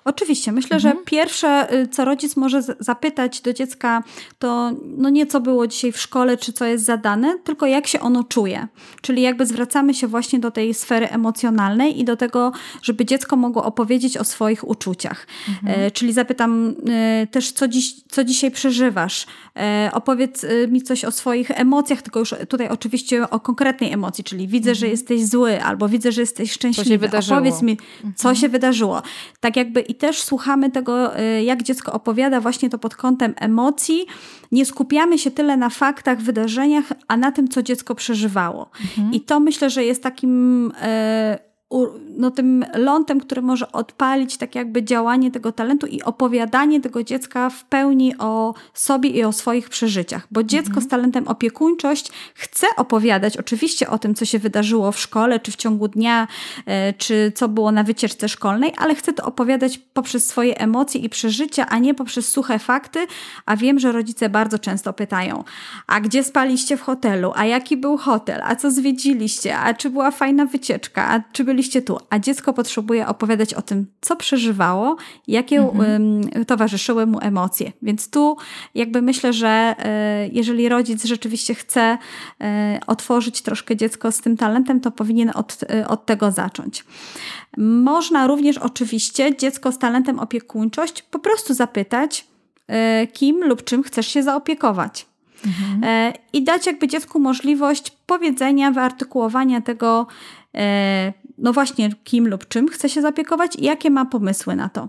[0.05, 0.53] Oczywiście.
[0.53, 0.97] Myślę, mhm.
[0.97, 4.03] że pierwsze, y, co rodzic może zapytać do dziecka,
[4.39, 8.01] to no nie co było dzisiaj w szkole, czy co jest zadane, tylko jak się
[8.01, 8.67] ono czuje.
[9.03, 13.65] Czyli jakby zwracamy się właśnie do tej sfery emocjonalnej i do tego, żeby dziecko mogło
[13.65, 15.27] opowiedzieć o swoich uczuciach.
[15.49, 15.81] Mhm.
[15.81, 19.27] E, czyli zapytam e, też, co, dziś, co dzisiaj przeżywasz.
[19.57, 24.25] E, opowiedz y, mi coś o swoich emocjach, tylko już tutaj oczywiście o konkretnej emocji,
[24.25, 24.75] czyli widzę, mhm.
[24.75, 26.85] że jesteś zły, albo widzę, że jesteś szczęśliwy.
[26.85, 27.39] Co się wydarzyło.
[27.39, 28.37] Opowiedz mi, co mhm.
[28.37, 29.03] się wydarzyło.
[29.41, 34.07] Tak jakby i też słuchamy tego, y, jak dziecko opowiada właśnie to pod kątem emocji.
[34.53, 38.71] Nie skupiamy się tyle na faktach, wydarzeniach, a na tym, co dziecko przeżywało.
[38.81, 39.13] Mhm.
[39.15, 41.50] I to myślę, że jest takim y,
[42.17, 47.51] no, tym lądem, który może odpalić tak jakby działanie tego talentu i opowiadanie tego dziecka
[47.51, 50.27] w pełni o sobie i o swoich przeżyciach.
[50.31, 50.87] Bo dziecko mhm.
[50.87, 55.57] z talentem opiekuńczość chce opowiadać oczywiście o tym, co się wydarzyło w szkole, czy w
[55.57, 56.29] ciągu dnia,
[56.67, 61.09] e, czy co było na wycieczce szkolnej, ale chce to opowiadać poprzez swoje emocje i
[61.09, 63.07] przeżycia, a nie poprzez suche fakty.
[63.47, 65.45] A wiem, że rodzice bardzo często pytają,
[65.87, 70.11] a gdzie spaliście w hotelu, a jaki był hotel, a co zwiedziliście, a czy była
[70.11, 74.97] fajna wycieczka, a czy byli byliście tu, a dziecko potrzebuje opowiadać o tym, co przeżywało,
[75.29, 76.45] jakie mhm.
[76.47, 77.73] towarzyszyły mu emocje.
[77.83, 78.37] Więc tu
[78.75, 81.99] jakby myślę, że e, jeżeli rodzic rzeczywiście chce
[82.41, 86.85] e, otworzyć troszkę dziecko z tym talentem, to powinien od, e, od tego zacząć.
[87.59, 92.27] Można również oczywiście dziecko z talentem opiekuńczość po prostu zapytać,
[93.13, 95.07] kim lub czym chcesz się zaopiekować.
[95.47, 96.13] Mhm.
[96.33, 100.07] I dać jakby dziecku możliwość powiedzenia, wyartykułowania tego,
[101.41, 104.89] no właśnie kim lub czym chce się zapiekować i jakie ma pomysły na to.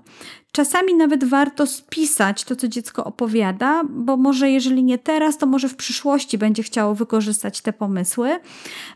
[0.51, 5.69] Czasami nawet warto spisać to, co dziecko opowiada, bo może jeżeli nie teraz, to może
[5.69, 8.39] w przyszłości będzie chciało wykorzystać te pomysły.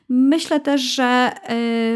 [0.10, 1.32] Myślę też, że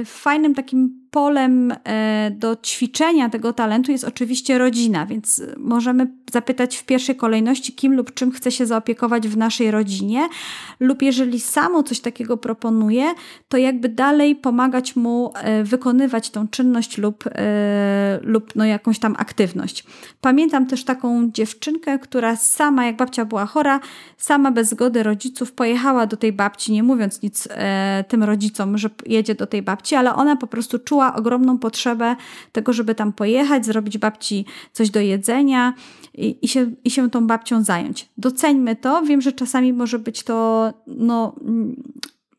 [0.01, 6.77] y, fajnym takim polem e, do ćwiczenia tego talentu jest oczywiście rodzina, więc możemy zapytać
[6.77, 10.27] w pierwszej kolejności, kim lub czym chce się zaopiekować w naszej rodzinie,
[10.79, 13.13] lub jeżeli samo coś takiego proponuje,
[13.47, 17.23] to jakby dalej pomagać mu e, wykonywać tą czynność lub,
[18.21, 19.48] lub no jakąś tam aktywność.
[20.21, 23.79] Pamiętam też taką dziewczynkę, która sama, jak babcia była chora,
[24.17, 27.47] sama bez zgody rodziców pojechała do tej babci, nie mówiąc nic
[28.07, 32.15] tym rodzicom, że jedzie do tej babci, ale ona po prostu czuła ogromną potrzebę
[32.51, 35.73] tego, żeby tam pojechać, zrobić babci coś do jedzenia
[36.13, 38.09] i, i, się, i się tą babcią zająć.
[38.17, 39.01] Doceńmy to.
[39.01, 41.35] Wiem, że czasami może być to no,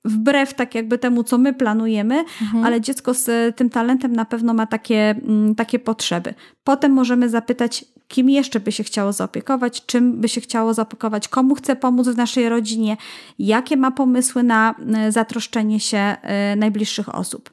[0.05, 2.65] wbrew tak jakby temu, co my planujemy, mhm.
[2.65, 6.35] ale dziecko z tym talentem na pewno ma takie, mm, takie potrzeby.
[6.65, 11.55] Potem możemy zapytać, kim jeszcze by się chciało zaopiekować, czym by się chciało zaopiekować, komu
[11.55, 12.97] chce pomóc w naszej rodzinie,
[13.39, 14.75] jakie ma pomysły na
[15.09, 16.17] y, zatroszczenie się
[16.53, 17.51] y, najbliższych osób.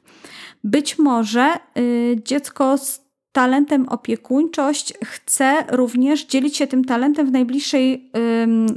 [0.64, 8.10] Być może y, dziecko z talentem opiekuńczość chce również dzielić się tym talentem w najbliższej,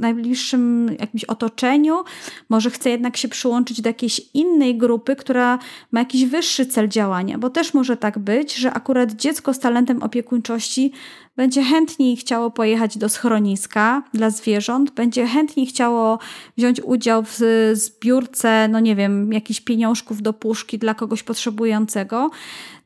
[0.00, 2.04] najbliższym jakimś otoczeniu.
[2.48, 5.58] Może chce jednak się przyłączyć do jakiejś innej grupy, która
[5.92, 10.02] ma jakiś wyższy cel działania, bo też może tak być, że akurat dziecko z talentem
[10.02, 10.92] opiekuńczości
[11.36, 16.18] będzie chętniej chciało pojechać do schroniska dla zwierząt, będzie chętniej chciało
[16.56, 17.40] wziąć udział w
[17.72, 22.30] zbiórce, no nie wiem, jakichś pieniążków do puszki dla kogoś potrzebującego.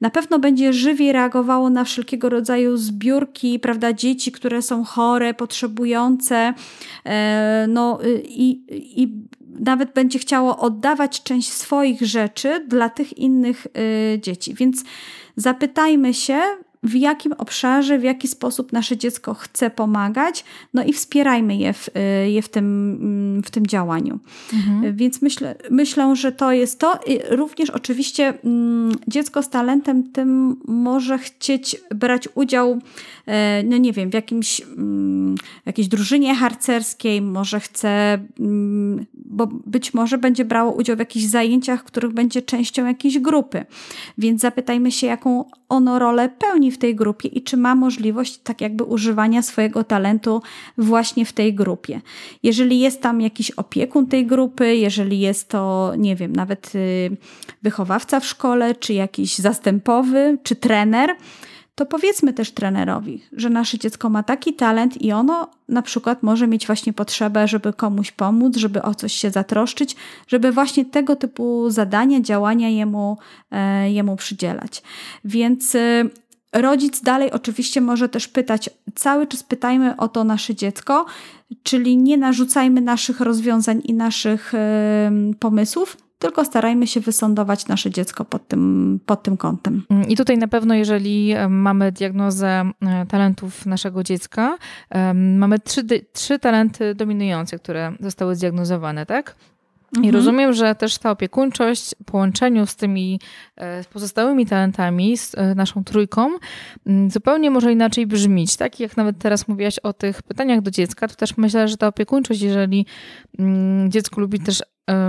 [0.01, 6.55] Na pewno będzie żywiej reagowało na wszelkiego rodzaju zbiórki, prawda, dzieci, które są chore, potrzebujące,
[7.05, 8.65] e, no i,
[9.03, 9.27] i
[9.61, 14.55] nawet będzie chciało oddawać część swoich rzeczy dla tych innych y, dzieci.
[14.55, 14.85] Więc
[15.37, 16.41] zapytajmy się,
[16.87, 21.89] w jakim obszarze, w jaki sposób nasze dziecko chce pomagać, no i wspierajmy je w,
[21.89, 24.18] y, je w, tym, mm, w tym działaniu.
[24.53, 24.97] Mhm.
[24.97, 27.01] Więc myślę, myślę, że to jest to.
[27.07, 32.78] I również oczywiście mm, dziecko z talentem tym może chcieć brać udział,
[33.64, 35.34] no nie wiem, w jakimś, mm,
[35.66, 38.18] jakiejś drużynie harcerskiej, może chce,
[39.14, 43.66] bo być może będzie brało udział w jakichś zajęciach, których będzie częścią jakiejś grupy.
[44.18, 48.61] Więc zapytajmy się, jaką ono rolę pełni w tej grupie i czy ma możliwość tak
[48.61, 50.43] jakby używania swojego talentu
[50.79, 52.01] właśnie w tej grupie.
[52.43, 57.16] Jeżeli jest tam jakiś opiekun tej grupy, jeżeli jest to, nie wiem, nawet y,
[57.62, 61.16] wychowawca w szkole, czy jakiś zastępowy, czy trener,
[61.77, 66.47] to powiedzmy też trenerowi, że nasze dziecko ma taki talent i ono na przykład może
[66.47, 69.97] mieć właśnie potrzebę, żeby komuś pomóc, żeby o coś się zatroszczyć,
[70.29, 73.18] żeby właśnie tego typu zadania, działania jemu,
[73.51, 74.83] e, jemu przydzielać.
[75.24, 76.05] Więc e,
[76.53, 81.07] rodzic dalej oczywiście może też pytać, cały czas pytajmy o to nasze dziecko,
[81.62, 88.24] czyli nie narzucajmy naszych rozwiązań i naszych e, pomysłów, tylko starajmy się wysądować nasze dziecko
[88.24, 89.82] pod tym, pod tym kątem.
[90.09, 94.59] I tutaj na pewno, jeżeli mamy diagnozę e, talentów naszego dziecka,
[95.14, 95.82] mamy trzy,
[96.12, 99.36] trzy talenty dominujące, które zostały zdiagnozowane, tak?
[99.93, 100.14] I mhm.
[100.14, 103.20] rozumiem, że też ta opiekuńczość w połączeniu z tymi
[103.57, 106.30] e, pozostałymi talentami, z e, naszą trójką,
[107.09, 108.57] zupełnie może inaczej brzmieć.
[108.57, 111.87] Tak jak nawet teraz mówiłaś o tych pytaniach do dziecka, to też myślę, że ta
[111.87, 112.87] opiekuńczość, jeżeli
[113.89, 114.62] dziecko lubi też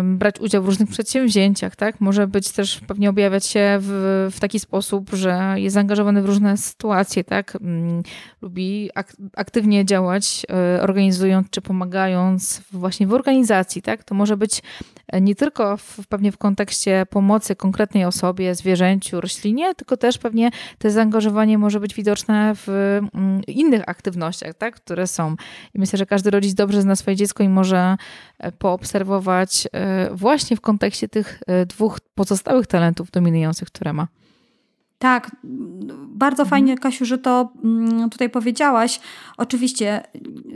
[0.04, 2.02] brać udział w różnych przedsięwzięciach, tak?
[2.02, 6.58] Może być też pewnie objawiać się w, w taki sposób, że jest zaangażowany w różne
[6.58, 7.58] sytuacje, tak?
[7.62, 8.04] Mm,
[8.42, 14.04] lubi ak aktywnie działać, e, organizując czy pomagając właśnie w organizacji, tak?
[14.04, 14.62] To może być
[15.08, 20.52] e, nie tylko w, pewnie w kontekście pomocy konkretnej osobie, zwierzęciu, roślinie, tylko też pewnie
[20.78, 22.70] to zaangażowanie może być widoczne w
[23.14, 24.76] mm, innych aktywnościach, tak?
[24.76, 25.36] Które są.
[25.74, 27.98] I myślę, że każdy rodzic dobrze zna swoje dziecko i może
[28.60, 34.08] poobserwować E, właśnie w kontekście tych e, dwóch pozostałych talentów dominujących, które ma.
[35.00, 35.36] Tak,
[36.08, 36.50] bardzo mhm.
[36.50, 39.00] fajnie, Kasiu, że to mm, tutaj powiedziałaś.
[39.38, 40.04] Oczywiście,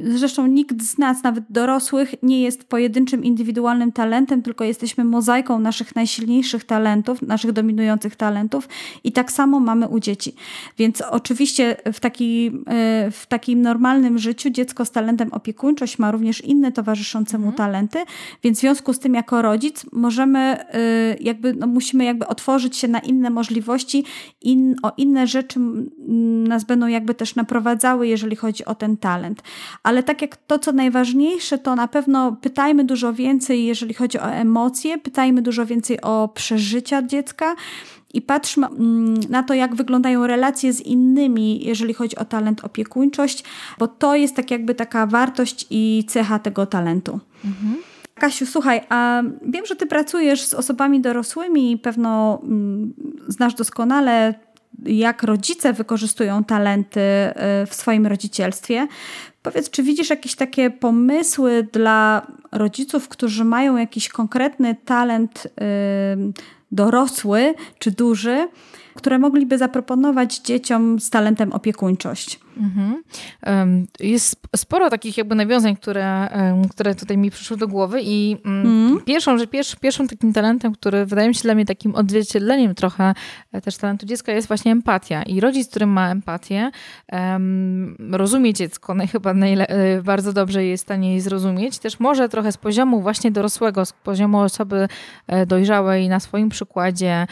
[0.04, 5.96] zresztą nikt z nas, nawet dorosłych, nie jest pojedynczym, indywidualnym talentem, tylko jesteśmy mozaiką naszych
[5.96, 8.70] najsilniejszych talentów, naszych dominujących talentów
[9.04, 10.36] i tak samo mamy u dzieci.
[10.78, 16.42] Więc oczywiście w, taki, e, w takim normalnym życiu dziecko z talentem opiekuńczość ma również
[16.42, 17.58] inne towarzyszące mu mhm.
[17.58, 18.00] talenty,
[18.44, 20.58] więc w związku z tym jako rodzic możemy
[21.20, 24.04] jakby, no musimy jakby otworzyć się na inne możliwości
[24.42, 25.60] in, o inne rzeczy
[26.48, 29.44] nas będą jakby też naprowadzały, jeżeli chodzi o ten talent.
[29.84, 34.32] Ale tak jak to, co najważniejsze, to na pewno pytajmy dużo więcej, jeżeli chodzi o
[34.32, 37.56] emocje, pytajmy dużo więcej o przeżycia dziecka
[38.14, 38.68] i patrzmy
[39.30, 43.44] na to, jak wyglądają relacje z innymi, jeżeli chodzi o talent opiekuńczość,
[43.80, 47.20] bo to jest tak jakby taka wartość i cecha tego talentu.
[47.46, 47.91] Mhm.
[48.22, 52.94] Kasiu, słuchaj, a wiem, że ty pracujesz z osobami dorosłymi i pewno mm,
[53.28, 54.34] znasz doskonale,
[54.86, 58.88] jak rodzice wykorzystują talenty y, w swoim rodzicielstwie.
[59.42, 65.52] Powiedz, czy widzisz jakieś takie pomysły dla rodziców, którzy mają jakiś konkretny talent y,
[66.72, 68.48] dorosły czy duży,
[68.96, 72.40] które mogliby zaproponować dzieciom z talentem opiekuńczość?
[72.58, 73.04] Mhm.
[74.00, 76.30] Jest sporo takich jakby nawiązań, które,
[76.70, 79.02] które tutaj mi przyszły do głowy i mm.
[79.06, 83.14] pierwszą, że pierwszy, pierwszym takim talentem, który wydaje mi się dla mnie takim odzwierciedleniem trochę
[83.52, 85.24] e, też talentu dziecka jest właśnie empatia.
[85.24, 86.72] I rodzic, który ma empatię,
[87.12, 92.30] um, rozumie dziecko, no chyba e, bardzo dobrze jest w stanie jej zrozumieć, też może
[92.30, 94.88] trochę z poziomu właśnie dorosłego, z poziomu osoby
[95.28, 97.28] e, dojrzałej na swoim przykładzie,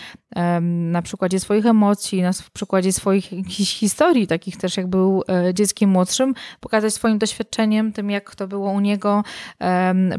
[0.61, 6.33] na przykładzie swoich emocji, na przykładzie swoich historii, takich też jakby był e, dzieckiem młodszym,
[6.59, 9.23] pokazać swoim doświadczeniem, tym jak to było u niego,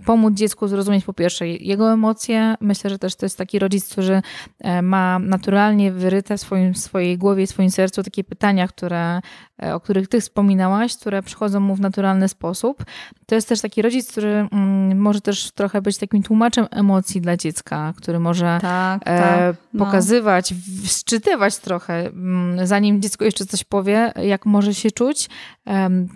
[0.06, 2.54] pomóc dziecku zrozumieć po pierwsze jego emocje.
[2.60, 4.22] Myślę, że też to jest taki rodzic, który
[4.58, 9.20] e, ma naturalnie wyryte w swoim, swojej głowie, w swoim sercu takie pytania, które,
[9.62, 12.84] e, o których ty wspominałaś, które przychodzą mu w naturalny sposób.
[13.26, 17.36] To jest też taki rodzic, który mm, może też trochę być takim tłumaczem emocji dla
[17.36, 19.56] dziecka, który może tak, tak.
[19.72, 19.84] No.
[19.84, 25.28] pokazywać, wczytywać trochę, mm, zanim dziecko jeszcze coś powie, jak może się czuć,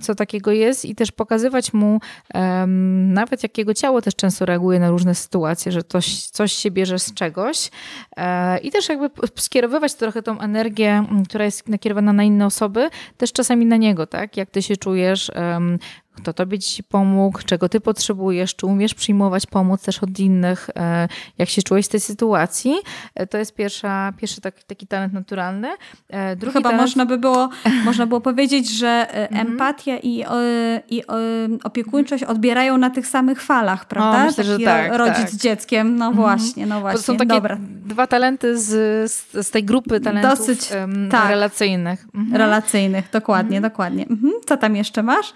[0.01, 2.01] co takiego jest i też pokazywać mu
[3.07, 6.99] nawet jak jego ciało też często reaguje na różne sytuacje, że coś, coś się bierze
[6.99, 7.71] z czegoś
[8.17, 13.33] e, i też jakby skierowywać trochę tą energię, która jest nakierowana na inne osoby, też
[13.33, 14.37] czasami na niego, tak?
[14.37, 15.31] Jak ty się czujesz,
[16.15, 21.09] kto tobie ci pomógł, czego ty potrzebujesz, czy umiesz przyjmować pomoc też od innych, e,
[21.39, 22.75] jak się czułeś w tej sytuacji.
[23.15, 25.69] E, to jest pierwsza, pierwszy taki, taki talent naturalny.
[26.09, 26.83] E, drugi Chyba talent...
[26.83, 27.49] można by było,
[27.85, 29.47] można było powiedzieć, że mhm.
[29.47, 30.25] empatia i,
[30.91, 31.03] i
[31.65, 34.23] opiekuńczość odbierają na tych samych falach, prawda?
[34.23, 35.31] O, myślę, że tak, rodzic tak.
[35.31, 36.23] z dzieckiem, no mhm.
[36.23, 36.99] właśnie, no właśnie.
[36.99, 37.59] To są takie Dobra.
[37.61, 38.71] dwa talenty z,
[39.13, 41.29] z, z tej grupy talentów Dosyć, um, tak.
[41.29, 42.07] relacyjnych.
[42.15, 42.37] Mhm.
[42.37, 43.73] Relacyjnych, dokładnie, mhm.
[43.73, 44.07] dokładnie.
[44.11, 44.33] Mhm.
[44.47, 45.35] Co tam jeszcze masz?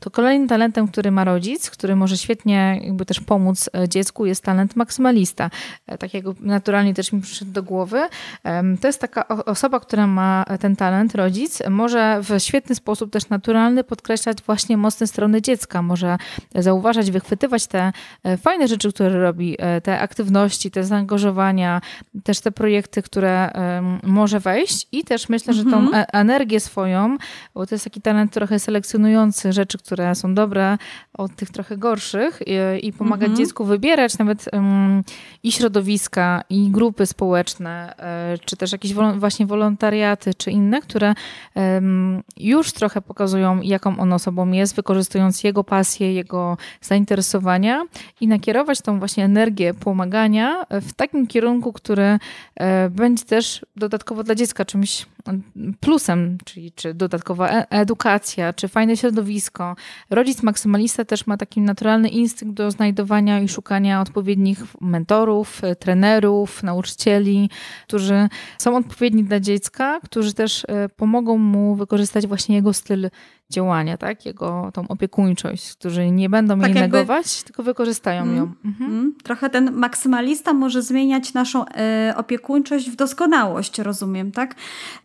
[0.00, 4.42] To kolejnym talentem, który ma rodzic, który może świetnie jakby też pomóc e, dziecku, jest
[4.42, 5.50] talent maksymalista.
[5.86, 8.08] E, takiego naturalnie też mi przyszedł do głowy.
[8.80, 13.84] To jest taka osoba, która ma ten talent, rodzic, może w świetny sposób też naturalny
[13.84, 15.82] podkreślać właśnie mocne strony dziecka.
[15.82, 16.16] Może
[16.54, 17.92] zauważać, wychwytywać te
[18.24, 21.80] e, fajne rzeczy, które robi, te aktywności, te zaangażowania,
[22.24, 23.50] też te projekty, które
[24.02, 26.04] może wejść i też myślę, że tą mhm.
[26.12, 27.16] energię swoją,
[27.54, 30.78] bo to jest taki talent trochę selekcjonujący rzeczy, rzeczy, które są dobre,
[31.14, 33.36] od tych trochę gorszych i, i pomagać mhm.
[33.36, 35.04] dziecku wybierać nawet um,
[35.42, 41.14] i środowiska, i grupy społeczne, e, czy też jakieś właśnie wolontariaty, czy inne, które
[41.54, 47.84] um, już trochę pokazują, jaką on osobą jest, wykorzystując jego pasję, jego zainteresowania
[48.20, 52.18] i nakierować tą właśnie energię pomagania w takim kierunku, który
[52.56, 55.06] e, będzie też dodatkowo dla dziecka czymś
[55.80, 59.63] plusem, czyli czy dodatkowa e edukacja, czy fajne środowisko.
[60.10, 67.50] Rodzic maksymalista też ma taki naturalny instynkt do znajdowania i szukania odpowiednich mentorów, trenerów, nauczycieli,
[67.86, 73.10] którzy są odpowiedni dla dziecka, którzy też e, pomogą mu wykorzystać właśnie jego styl
[73.50, 74.26] działania, tak?
[74.26, 76.98] Jego tą opiekuńczość, którzy nie będą tak jej jakby...
[76.98, 78.52] negować, tylko wykorzystają mm, ją.
[78.64, 78.90] Mhm.
[78.90, 84.54] Mm, trochę ten maksymalista może zmieniać naszą e, opiekuńczość w doskonałość, rozumiem, tak?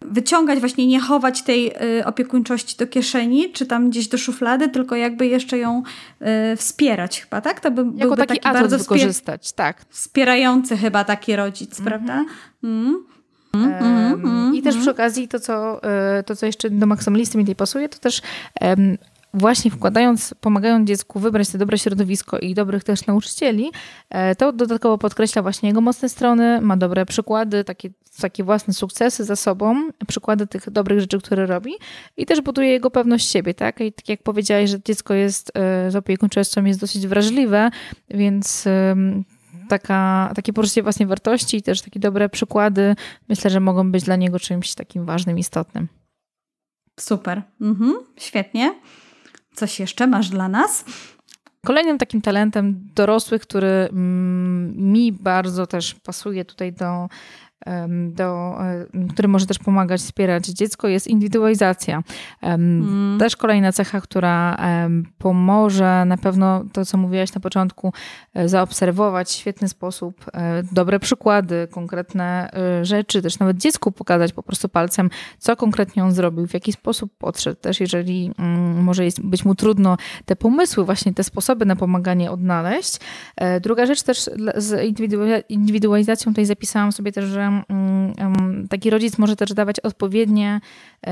[0.02, 4.96] Wyciągać właśnie, nie chować tej e, opiekuńczości do kieszeni, czy tam gdzieś do szuflady, tylko
[4.96, 5.84] jakby jeszcze ją
[6.20, 7.60] e, wspierać chyba, tak?
[7.60, 9.86] To by, jako byłby taki, taki bardzo wykorzystać, tak.
[9.90, 12.26] Wspierający chyba taki rodzic, prawda?
[12.64, 13.10] Mm.
[13.54, 13.89] Mm, mm, mm,
[14.60, 17.89] I też przy okazji to co, e, to, co jeszcze do maksymalisty mi tej pasuje,
[17.89, 18.22] to też
[18.62, 18.97] um,
[19.34, 23.72] właśnie wkładając, pomagając dziecku wybrać te dobre środowisko i dobrych też nauczycieli,
[24.10, 27.89] e, to dodatkowo podkreśla właśnie jego mocne strony, ma dobre przykłady, takie,
[28.22, 31.72] takie własne sukcesy za sobą, przykłady tych dobrych rzeczy, które robi
[32.18, 33.82] i też buduje jego pewność siebie, tak?
[33.82, 37.70] I tak jak powiedziałeś, że dziecko jest e, z opiekuńczością jest dosyć wrażliwe,
[38.10, 38.68] więc
[39.70, 42.95] taka, takie poczucie własnej wartości i też takie dobre przykłady
[43.30, 45.88] myślę, że mogą być dla niego czymś takim ważnym, istotnym.
[46.99, 47.93] Super, mhm.
[48.17, 48.76] świetnie.
[49.53, 50.86] Coś jeszcze masz dla nas?
[51.65, 57.09] Kolejnym takim talentem dorosłych, który mm, mi bardzo też pasuje tutaj do
[58.09, 58.57] do,
[59.09, 62.03] który może też pomagać wspierać dziecko, jest indywidualizacja.
[62.41, 63.17] Mm.
[63.20, 64.57] Też kolejna cecha, która
[65.17, 67.93] pomoże na pewno to, co mówiłaś na początku,
[68.34, 74.34] e, zaobserwować w świetny sposób e, dobre przykłady, konkretne e, rzeczy, też nawet dziecku pokazać
[74.34, 77.61] po prostu palcem, co konkretnie on zrobił, w jaki sposób podszedł.
[77.61, 82.99] Też jeżeli mm, może być mu trudno te pomysły, właśnie te sposoby na pomaganie odnaleźć.
[83.61, 84.93] Druga rzecz też z
[85.49, 87.59] indywidualizacją tutaj zapisałam sobie też, że
[88.70, 90.62] taki rodzic może też dawać odpowiednie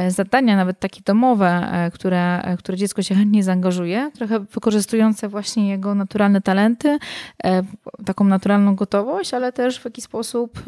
[0.08, 5.70] zadania, nawet takie domowe, e, które, e, które dziecko się chętnie zaangażuje, trochę wykorzystujące właśnie
[5.70, 6.98] jego naturalne talenty,
[8.06, 10.64] taką naturalną gotowość, ale też w jaki sposób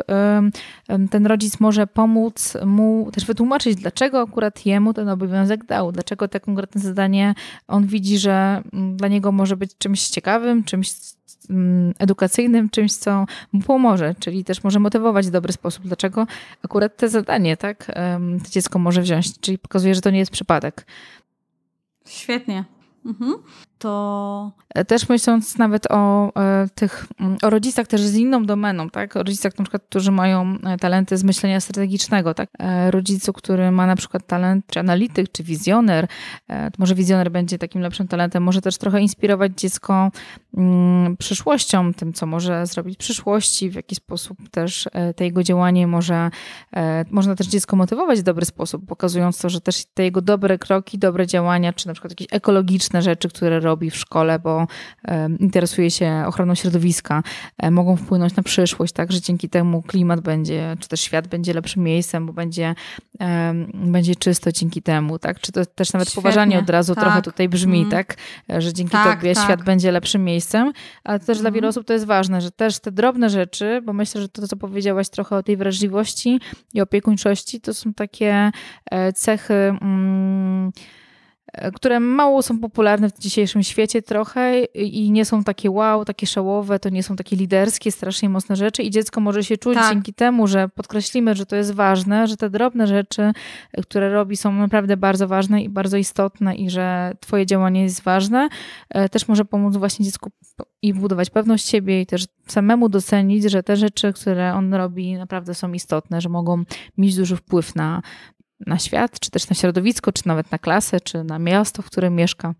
[1.12, 6.40] ten rodzic może pomóc mu też wytłumaczyć, dlaczego akurat jemu ten obowiązek dał, dlaczego te
[6.40, 7.36] konkretne zadanie
[7.68, 10.92] on widzi, że mm, dla niego może być czymś ciekawym, czymś
[11.50, 15.84] Mm, edukacyjnym, czymś, co mu pomoże, czyli też może motywować w dobry sposób.
[15.88, 16.28] Dlaczego
[16.66, 17.86] akurat te zadanie, tak,
[18.44, 19.09] to dziecko może wziąć,
[19.42, 20.86] czyli pokazuje, że to nie jest przypadek.
[22.08, 22.64] Świetnie.
[23.06, 23.34] Mhm.
[23.80, 28.90] To e, też myśląc nawet o e, tych, mm, o rodzicach też z inną domeną,
[28.90, 29.16] tak?
[29.16, 32.50] O rodzicach na przykład, którzy mają e, talenty z myślenia strategicznego, tak?
[32.90, 36.08] Rodzicu, który ma na przykład talent, czy analityk, czy wizjoner,
[36.78, 40.12] może wizjoner będzie takim lepszym talentem, może też trochę inspirować dziecko
[40.58, 45.88] mm, przyszłością, tym, co może zrobić w przyszłości, w jaki sposób też te jego działanie
[45.88, 46.30] może,
[47.12, 50.98] można też dziecko motywować w dobry sposób, pokazując to, że też te jego dobre kroki,
[50.98, 54.68] dobre działania, czy na przykład jakieś ekologiczne rzeczy, które robi w szkole, bo
[55.40, 57.24] interesuje się ochroną środowiska,
[57.72, 61.84] mogą wpłynąć na przyszłość, tak, że dzięki temu klimat będzie, czy też świat będzie lepszym
[61.84, 62.76] miejscem, bo będzie,
[63.74, 66.24] będzie czysto dzięki temu, tak, czy to też nawet Świetnie.
[66.24, 67.04] poważanie od razu tak.
[67.04, 67.92] trochę tutaj brzmi, mm.
[67.92, 68.16] tak,
[68.58, 69.44] że dzięki tak, tobie tak.
[69.44, 70.74] świat będzie lepszym miejscem,
[71.04, 71.42] ale też mm.
[71.42, 71.70] dla wielu mhm.
[71.70, 75.10] osób to jest ważne, że też te drobne rzeczy, bo myślę, że to, co powiedziałaś
[75.10, 76.40] trochę o tej wrażliwości
[76.74, 78.52] i opiekuńczości, to są takie
[78.92, 79.54] e, cechy...
[79.54, 80.72] Mm,
[81.74, 86.80] które mało są popularne w dzisiejszym świecie trochę i nie są takie wow, takie szałowe,
[86.80, 89.94] to nie są takie liderskie, strasznie mocne rzeczy i dziecko może się czuć tak.
[89.94, 93.32] dzięki temu, że podkreślimy, że to jest ważne, że te drobne rzeczy,
[93.74, 98.04] e, które robi są naprawdę bardzo ważne i bardzo istotne i że twoje działanie jest
[98.04, 98.50] ważne,
[98.90, 100.32] e, też może pomóc właśnie dziecku
[100.82, 105.56] i budować pewność siebie i też samemu docenić, że te rzeczy, które on robi naprawdę
[105.56, 106.64] są istotne, że mogą
[106.98, 108.02] mieć duży wpływ na
[108.68, 112.16] na świat, czy też na środowisko, czy nawet na klasę, czy na miasto, w którym
[112.16, 112.54] mieszka.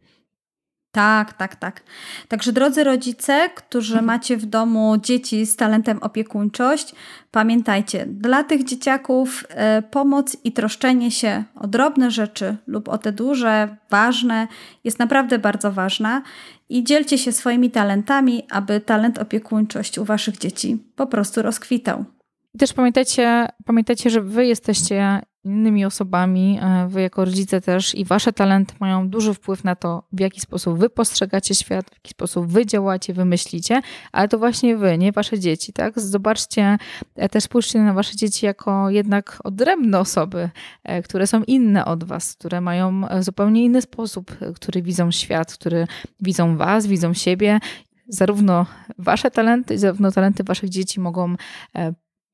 [0.92, 1.84] Tak, tak, tak.
[2.28, 4.06] Także drodzy rodzice, którzy mhm.
[4.06, 6.96] macie w domu dzieci z talentem opiekuńczość,
[7.32, 13.12] pamiętajcie, dla tych dzieciaków e, pomoc i troszczenie się o drobne rzeczy lub o te
[13.12, 14.48] duże, ważne
[14.84, 16.22] jest naprawdę bardzo ważna
[16.70, 22.06] i dzielcie się swoimi talentami, aby talent opiekuńczość u waszych dzieci po prostu rozkwitał.
[22.54, 28.06] I też pamiętajcie, pamiętajcie, że wy jesteście innymi osobami, e, wy jako rodzice też i
[28.06, 32.10] wasze talenty mają duży wpływ na to, w jaki sposób wy postrzegacie świat, w jaki
[32.10, 33.82] sposób wy działacie, wy myślicie,
[34.12, 36.00] ale to właśnie wy, nie wasze dzieci, tak?
[36.00, 36.78] Zobaczcie,
[37.16, 40.50] e, też spójrzcie na wasze dzieci jako jednak odrębne osoby,
[40.84, 45.88] e, które są inne od was, które mają zupełnie inny sposób, który widzą świat, który
[46.22, 47.60] widzą was, widzą siebie
[48.08, 48.66] zarówno
[48.98, 51.36] wasze talenty, zarówno talenty waszych dzieci mogą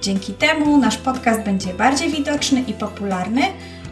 [0.03, 3.43] Dzięki temu nasz podcast będzie bardziej widoczny i popularny,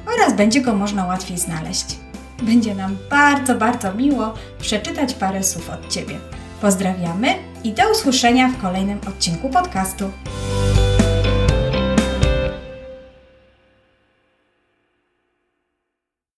[0.06, 1.96] oraz będzie go można łatwiej znaleźć.
[2.42, 6.18] Będzie nam bardzo, bardzo miło przeczytać parę słów od Ciebie.
[6.60, 7.34] Pozdrawiamy
[7.64, 10.10] i do usłyszenia w kolejnym odcinku podcastu.